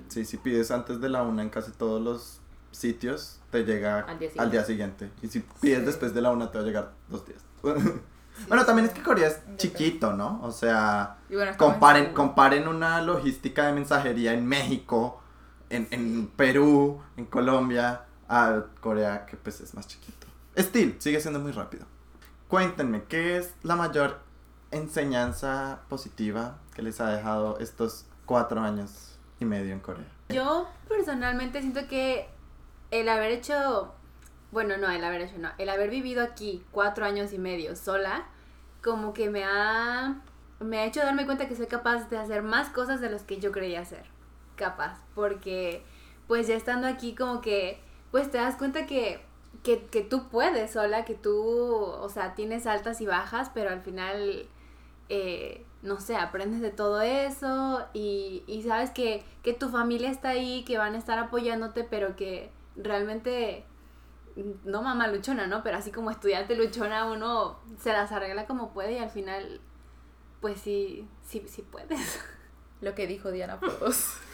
[0.08, 2.41] Sí, si pides antes de la una en casi todos los
[2.72, 5.12] sitios, te llega Al día al día siguiente.
[5.22, 5.86] Y si pides Sí.
[5.86, 7.42] después de la una, te va a llegar dos días.
[8.48, 10.40] bueno, también es que Corea es chiquito, ¿no?
[10.44, 15.22] O sea, bueno, comparen, comparen una logística de mensajería en México,
[15.70, 20.28] en, en Perú, en Colombia, a Corea, que pues es más chiquito.
[20.58, 21.86] Still, sigue siendo muy rápido.
[22.48, 24.20] Cuéntenme, ¿qué es la mayor
[24.72, 30.08] enseñanza positiva que les ha dejado estos cuatro años y medio en Corea?
[30.30, 32.30] Yo personalmente siento que
[32.92, 33.94] el haber hecho,
[34.52, 38.26] bueno, no, el haber hecho, no, el haber vivido aquí cuatro años y medio sola,
[38.84, 40.22] como que me ha,
[40.60, 43.40] me ha hecho darme cuenta que soy capaz de hacer más cosas de las que
[43.40, 44.06] yo creía ser
[44.56, 45.84] capaz, porque
[46.28, 47.80] pues ya estando aquí como que,
[48.12, 49.22] pues te das cuenta que,
[49.64, 53.82] que, que tú puedes sola, que tú, o sea, tienes altas y bajas, pero al
[53.82, 54.48] final
[55.10, 60.30] eh, no sé, aprendes de todo eso y, y sabes que, que tu familia está
[60.30, 63.66] ahí, que van a estar apoyándote, pero que realmente,
[64.64, 65.64] no mamá luchona, ¿no?
[65.64, 69.60] Pero así como estudiante luchona, uno se las arregla como puede y al final,
[70.40, 72.20] pues sí, sí, sí puedes.
[72.82, 74.16] Lo que dijo Diana por dos.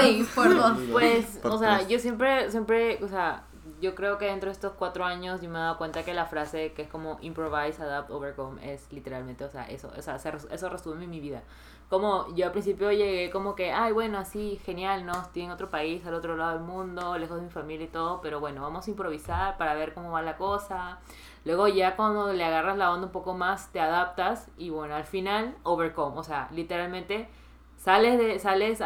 [0.00, 0.78] Sí, por dos.
[0.90, 1.88] Pues, Por o sea, tres.
[1.88, 3.44] yo siempre, siempre, o sea,
[3.80, 6.26] yo creo que dentro de estos cuatro años yo me he dado cuenta que la
[6.26, 10.68] frase que es como improvise, adapt, overcome es literalmente, o sea, eso, o sea, eso
[10.68, 11.42] resume mi vida.
[11.88, 15.12] Como yo al principio llegué como que, ay, bueno, así, genial, ¿no?
[15.12, 18.20] Estoy en otro país, al otro lado del mundo, lejos de mi familia y todo,
[18.20, 20.98] pero bueno, vamos a improvisar para ver cómo va la cosa.
[21.46, 25.04] Luego ya cuando le agarras la onda un poco más, te adaptas y bueno, al
[25.04, 27.28] final, overcome, o sea, literalmente
[27.78, 28.82] sales de, sales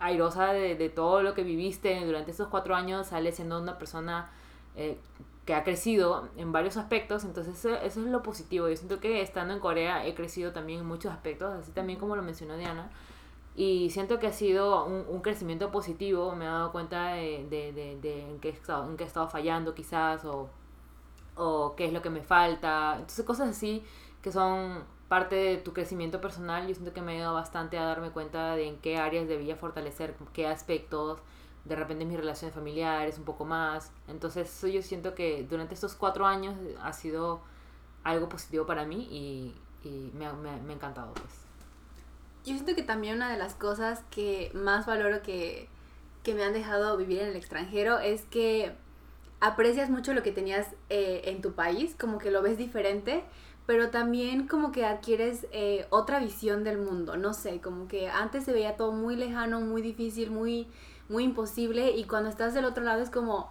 [0.00, 4.30] airosa de, de, todo lo que viviste durante estos cuatro años, sales siendo una persona
[4.74, 4.98] eh,
[5.46, 8.68] que ha crecido en varios aspectos, entonces eso, es lo positivo.
[8.68, 12.16] Yo siento que estando en Corea he crecido también en muchos aspectos, así también como
[12.16, 12.90] lo mencionó Diana,
[13.54, 18.28] y siento que ha sido un, crecimiento positivo, me he dado cuenta de, de, de,
[18.28, 20.50] en, qué he estado, en qué he estado fallando quizás, o,
[21.36, 23.84] o qué es lo que me falta, entonces cosas así
[24.22, 27.84] que son parte de tu crecimiento personal, yo siento que me ha ayudado bastante a
[27.84, 31.20] darme cuenta de en qué áreas debía fortalecer, qué aspectos,
[31.66, 33.90] de repente mis relaciones familiares un poco más.
[34.08, 37.40] Entonces eso yo siento que durante estos cuatro años ha sido
[38.04, 39.54] algo positivo para mí y,
[39.86, 41.32] y me, me, me, ha encantado pues.
[42.44, 45.68] Yo siento que también una de las cosas que más valoro que,
[46.22, 48.76] que me han dejado vivir en el extranjero es que
[49.40, 53.24] aprecias mucho lo que tenías eh, en tu país, como que lo ves diferente
[53.66, 58.44] pero también como que adquieres eh, otra visión del mundo, no sé, como que antes
[58.44, 60.68] se veía todo muy lejano, muy difícil, muy,
[61.08, 63.50] muy imposible y cuando estás del otro lado es como,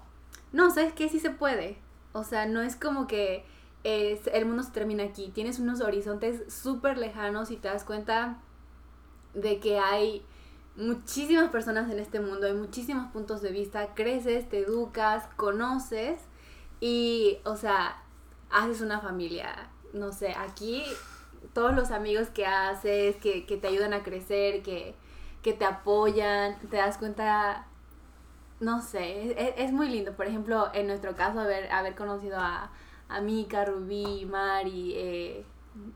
[0.51, 1.10] no, ¿sabes qué?
[1.10, 1.78] Sí se puede.
[2.14, 3.45] O sea, no es como que
[3.84, 8.41] el mundo se termina aquí, tienes unos horizontes súper lejanos y te das cuenta
[9.34, 10.26] de que hay
[10.76, 16.20] muchísimas personas en este mundo, hay muchísimos puntos de vista, creces, te educas, conoces
[16.80, 18.01] y, o sea,
[18.49, 20.84] haces una familia no sé, aquí
[21.53, 24.93] todos los amigos que haces, que, te ayudan a crecer, que,
[25.54, 27.68] te apoyan, te das cuenta,
[28.60, 30.14] no sé, es, muy lindo.
[30.14, 32.72] Por ejemplo, en nuestro caso, haber, haber conocido a,
[33.10, 35.46] a Mika, Rubí, Mari, eh,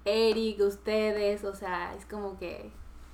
[0.06, 2.72] Eric, ustedes, o sea, es como que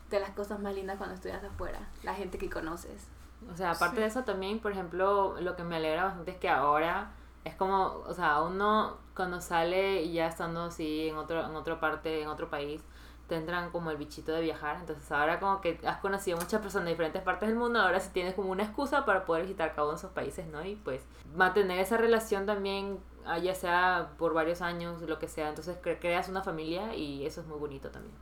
[0.10, 3.08] de las cosas más lindas cuando estudias afuera, la gente que conoces.
[3.52, 6.50] O sea, aparte de eso también, por ejemplo, lo que me alegra bastante es que
[6.50, 7.12] ahora
[7.44, 11.80] es como, o sea, uno cuando sale y ya estando así en otro en otra
[11.80, 12.82] parte, en otro país,
[13.28, 14.78] tendrán como el bichito de viajar.
[14.80, 18.10] Entonces ahora como que has conocido muchas personas de diferentes partes del mundo, ahora sí
[18.14, 20.64] tienes como una excusa para poder visitar cada uno de esos países, ¿no?
[20.66, 21.04] Y pues
[21.36, 25.50] mantener esa relación también, ah, ya sea por varios años, lo que sea.
[25.50, 28.16] Entonces creas una familia y eso es muy bonito también.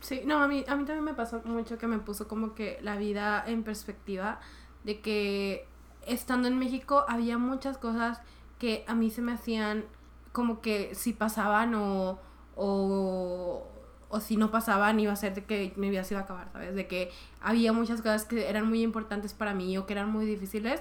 [0.00, 2.78] Sí, no, a mí, a mí también me pasó mucho que me puso como que
[2.82, 4.38] la vida en perspectiva
[4.82, 5.66] de que
[6.06, 8.20] estando en México había muchas cosas
[8.58, 9.86] que a mí se me hacían
[10.32, 12.18] como que si pasaban o,
[12.56, 13.66] o,
[14.14, 16.48] o si no pasaban iba a ser de que mi vida se iba a acabar,
[16.52, 16.76] ¿sabes?
[16.76, 17.10] De que
[17.40, 20.80] había muchas cosas que eran muy importantes para mí o que eran muy difíciles.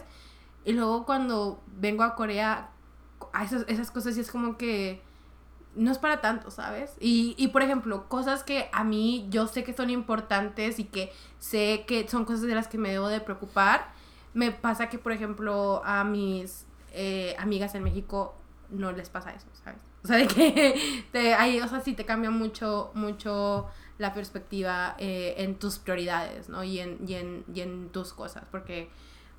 [0.65, 2.69] Y luego cuando vengo a Corea,
[3.33, 5.01] a esas, esas cosas y es como que
[5.73, 6.95] no es para tanto, ¿sabes?
[6.99, 11.11] Y, y por ejemplo, cosas que a mí yo sé que son importantes y que
[11.39, 13.93] sé que son cosas de las que me debo de preocupar,
[14.35, 18.35] me pasa que, por ejemplo, a mis eh, amigas en México
[18.69, 19.92] no les pasa eso, ¿sabes?
[20.03, 24.95] O sea, de que te, hay, o sea, sí te cambia mucho, mucho la perspectiva
[24.97, 26.63] eh, en tus prioridades, ¿no?
[26.63, 28.89] Y en, y, en, y en tus cosas, porque,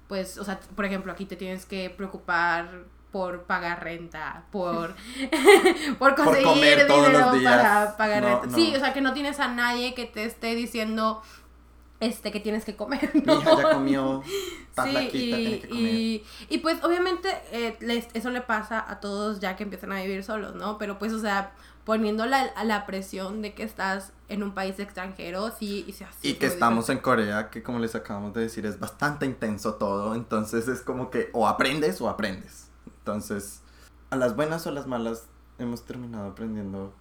[0.08, 4.96] pues, o sea, por ejemplo, aquí te tienes que preocupar por pagar renta, por,
[6.00, 8.50] por conseguir dinero para pagar renta.
[8.54, 11.22] Sí, o sea, que no tienes a nadie que te esté diciendo,
[12.06, 13.10] este que tienes que comer.
[13.24, 13.34] ¿no?
[13.36, 14.22] Mi hija ya comió,
[14.84, 15.84] sí, y, que comer.
[15.84, 20.22] Y, y, pues obviamente eh, eso le pasa a todos ya que empiezan a vivir
[20.24, 20.78] solos, ¿no?
[20.78, 21.52] Pero pues, o sea,
[21.84, 26.34] poniendo la, la presión de que estás en un país extranjero, sí, y, sí, y
[26.34, 30.66] que estamos en Corea, que como les acabamos de decir, es bastante intenso todo, entonces
[30.68, 32.68] es como que o aprendes o aprendes.
[32.98, 33.60] Entonces,
[34.10, 35.26] a las buenas o a las malas,
[35.58, 36.94] hemos terminado aprendiendo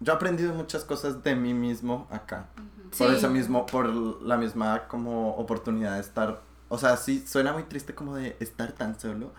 [0.00, 2.48] yo he aprendido muchas cosas de mí mismo acá.
[2.96, 3.86] Por eso mismo, por
[4.22, 8.72] la misma como oportunidad de estar, o sea, sí, suena muy triste como de estar
[8.72, 9.32] tan solo,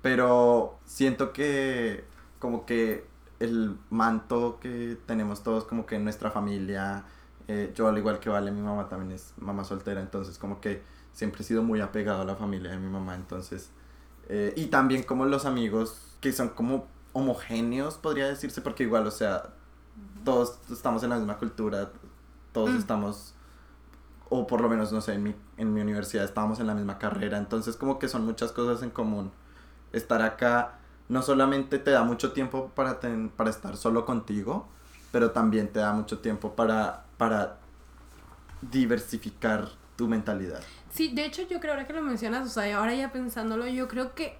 [0.00, 2.04] pero siento que
[2.38, 3.06] como que
[3.40, 7.04] el manto que tenemos todos como que en nuestra familia,
[7.48, 10.82] eh, yo al igual que Vale, mi mamá también es mamá soltera, entonces como que
[11.12, 13.70] siempre he sido muy apegado a la familia de mi mamá, entonces,
[14.28, 19.10] eh, y también como los amigos que son como homogéneos, podría decirse, porque igual, o
[19.10, 19.54] sea,
[20.24, 21.90] todos estamos en la misma cultura,
[22.52, 22.78] todos mm.
[22.78, 23.34] estamos,
[24.28, 26.98] o por lo menos, no sé, en mi, en mi universidad estábamos en la misma
[26.98, 29.30] carrera, entonces como que son muchas cosas en común.
[29.92, 32.98] Estar acá no solamente te da mucho tiempo para,
[33.36, 34.68] para estar solo contigo,
[35.12, 37.58] pero también te da mucho tiempo para, para
[38.62, 40.60] diversificar tu mentalidad.
[40.90, 43.86] Sí, de hecho yo creo, ahora que lo mencionas, o sea, ahora ya pensándolo, yo
[43.88, 44.38] creo que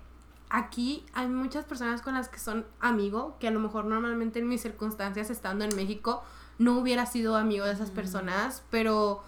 [0.50, 4.48] aquí hay muchas personas con las que son amigo, que a lo mejor normalmente en
[4.48, 6.22] mis circunstancias estando en México
[6.58, 9.22] no hubiera sido amigo de esas personas, pero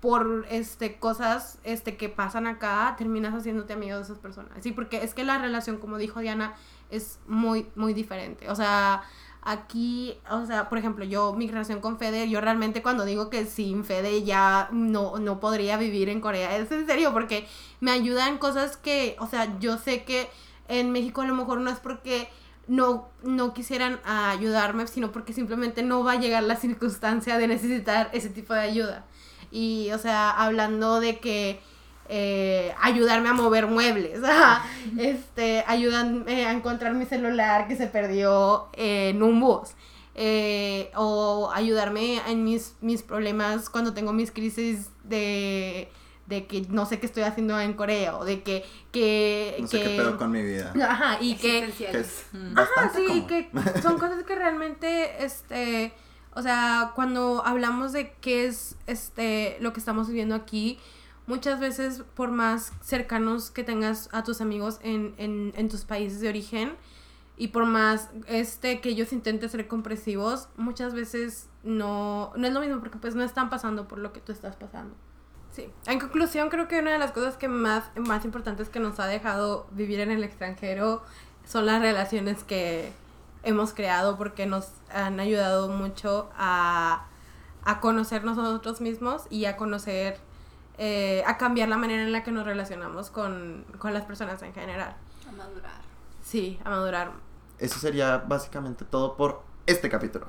[0.00, 4.52] por este cosas este que pasan acá terminas haciéndote amigo de esas personas.
[4.60, 6.54] Sí, porque es que la relación, como dijo Diana,
[6.90, 8.50] es muy muy diferente.
[8.50, 9.02] O sea,
[9.42, 13.46] aquí, o sea, por ejemplo, yo mi relación con Fede, yo realmente cuando digo que
[13.46, 17.46] sin Fede ya no no podría vivir en Corea, es en serio porque
[17.80, 20.28] me ayudan cosas que, o sea, yo sé que
[20.68, 22.28] en México a lo mejor no es porque
[22.68, 28.10] no, no quisieran ayudarme, sino porque simplemente no va a llegar la circunstancia de necesitar
[28.12, 29.04] ese tipo de ayuda.
[29.50, 31.60] Y, o sea, hablando de que
[32.08, 34.20] eh, ayudarme a mover muebles,
[34.98, 39.70] este, ayudarme a encontrar mi celular que se perdió en un bus.
[40.18, 45.90] Eh, o ayudarme en mis, mis problemas cuando tengo mis crisis de
[46.26, 49.82] de que no sé qué estoy haciendo en Corea o de que que no sé
[49.82, 50.72] qué pedo con mi vida.
[50.82, 53.50] Ajá y que, que es ajá sí que
[53.82, 55.92] son cosas que realmente este
[56.34, 60.78] o sea cuando hablamos de qué es este lo que estamos viviendo aquí
[61.26, 66.20] muchas veces por más cercanos que tengas a tus amigos en, en, en tus países
[66.20, 66.74] de origen
[67.36, 72.60] y por más este que ellos intenten ser compresivos muchas veces no no es lo
[72.60, 74.94] mismo porque pues no están pasando por lo que tú estás pasando
[75.56, 75.72] Sí.
[75.86, 79.06] En conclusión, creo que una de las cosas que más, más importantes que nos ha
[79.06, 81.02] dejado vivir en el extranjero
[81.46, 82.92] son las relaciones que
[83.42, 87.06] hemos creado porque nos han ayudado mucho a,
[87.64, 90.18] a conocernos nosotros mismos y a conocer,
[90.76, 94.52] eh, a cambiar la manera en la que nos relacionamos con, con las personas en
[94.52, 94.94] general.
[95.26, 95.80] A madurar.
[96.22, 97.12] Sí, a madurar.
[97.58, 100.28] Eso sería básicamente todo por este capítulo.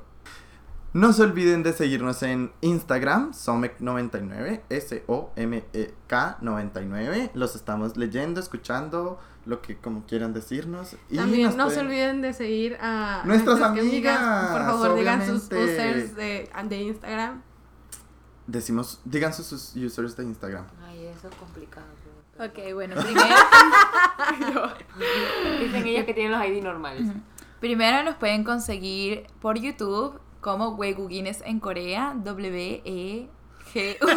[0.94, 7.30] No se olviden de seguirnos en Instagram, Somek99, S-O-M-E-K 99.
[7.34, 10.96] Los estamos leyendo, escuchando, lo que como quieran decirnos.
[11.10, 14.50] Y También no se olviden de seguir a nuestras, amigas.
[14.50, 17.42] Por favor, digan sus users de, de, Instagram.
[18.46, 20.64] Decimos, digan sus users de Instagram.
[20.86, 21.86] Ay, eso es complicado.
[22.38, 24.72] Ok, bueno, primero.
[25.60, 27.08] Dicen ellas que tienen los ID normales.
[27.60, 33.28] Primero nos pueden conseguir por YouTube como Guines en Corea, W-E-G.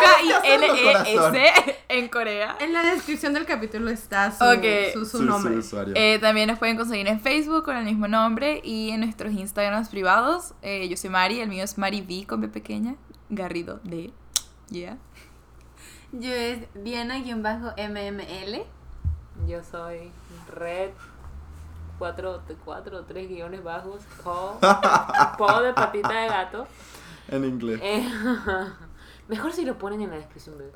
[0.00, 2.56] K-I-N-E-S en Corea.
[2.60, 5.60] En la descripción del capítulo está su, su, nombre.
[5.94, 9.88] Eh, también nos pueden conseguir en Facebook con el mismo nombre y en nuestros Instagrams
[9.88, 10.54] privados.
[10.62, 12.96] Eh, yo soy Mari, el mío es Mari V con B pequeña,
[13.28, 14.12] Garrido D.
[14.70, 14.98] Yeah.
[16.12, 18.64] Yo es Diana-MML.
[19.46, 20.10] Yo soy
[20.54, 20.90] Red
[22.00, 24.58] cuatro, cuatro tres guiones bajos, po,
[25.38, 26.66] po de patita de gato.
[27.28, 27.78] En inglés.
[27.82, 28.08] Eh,
[29.28, 30.56] mejor si lo ponen en la descripción.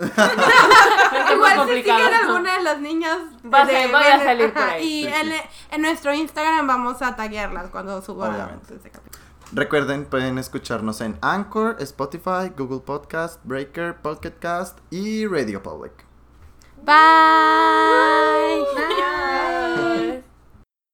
[1.32, 4.84] Igual si siguen alguna de las niñas va, a salir por ahí.
[4.84, 5.32] Y en,
[5.70, 9.24] en, nuestro Instagram vamos a taguearlas cuando subamos ese capítulo.
[9.52, 16.04] Recuerden, pueden escucharnos en Anchor, Spotify, Google Podcast, Breaker, Podcast y Radio Public.
[16.84, 16.94] Bye.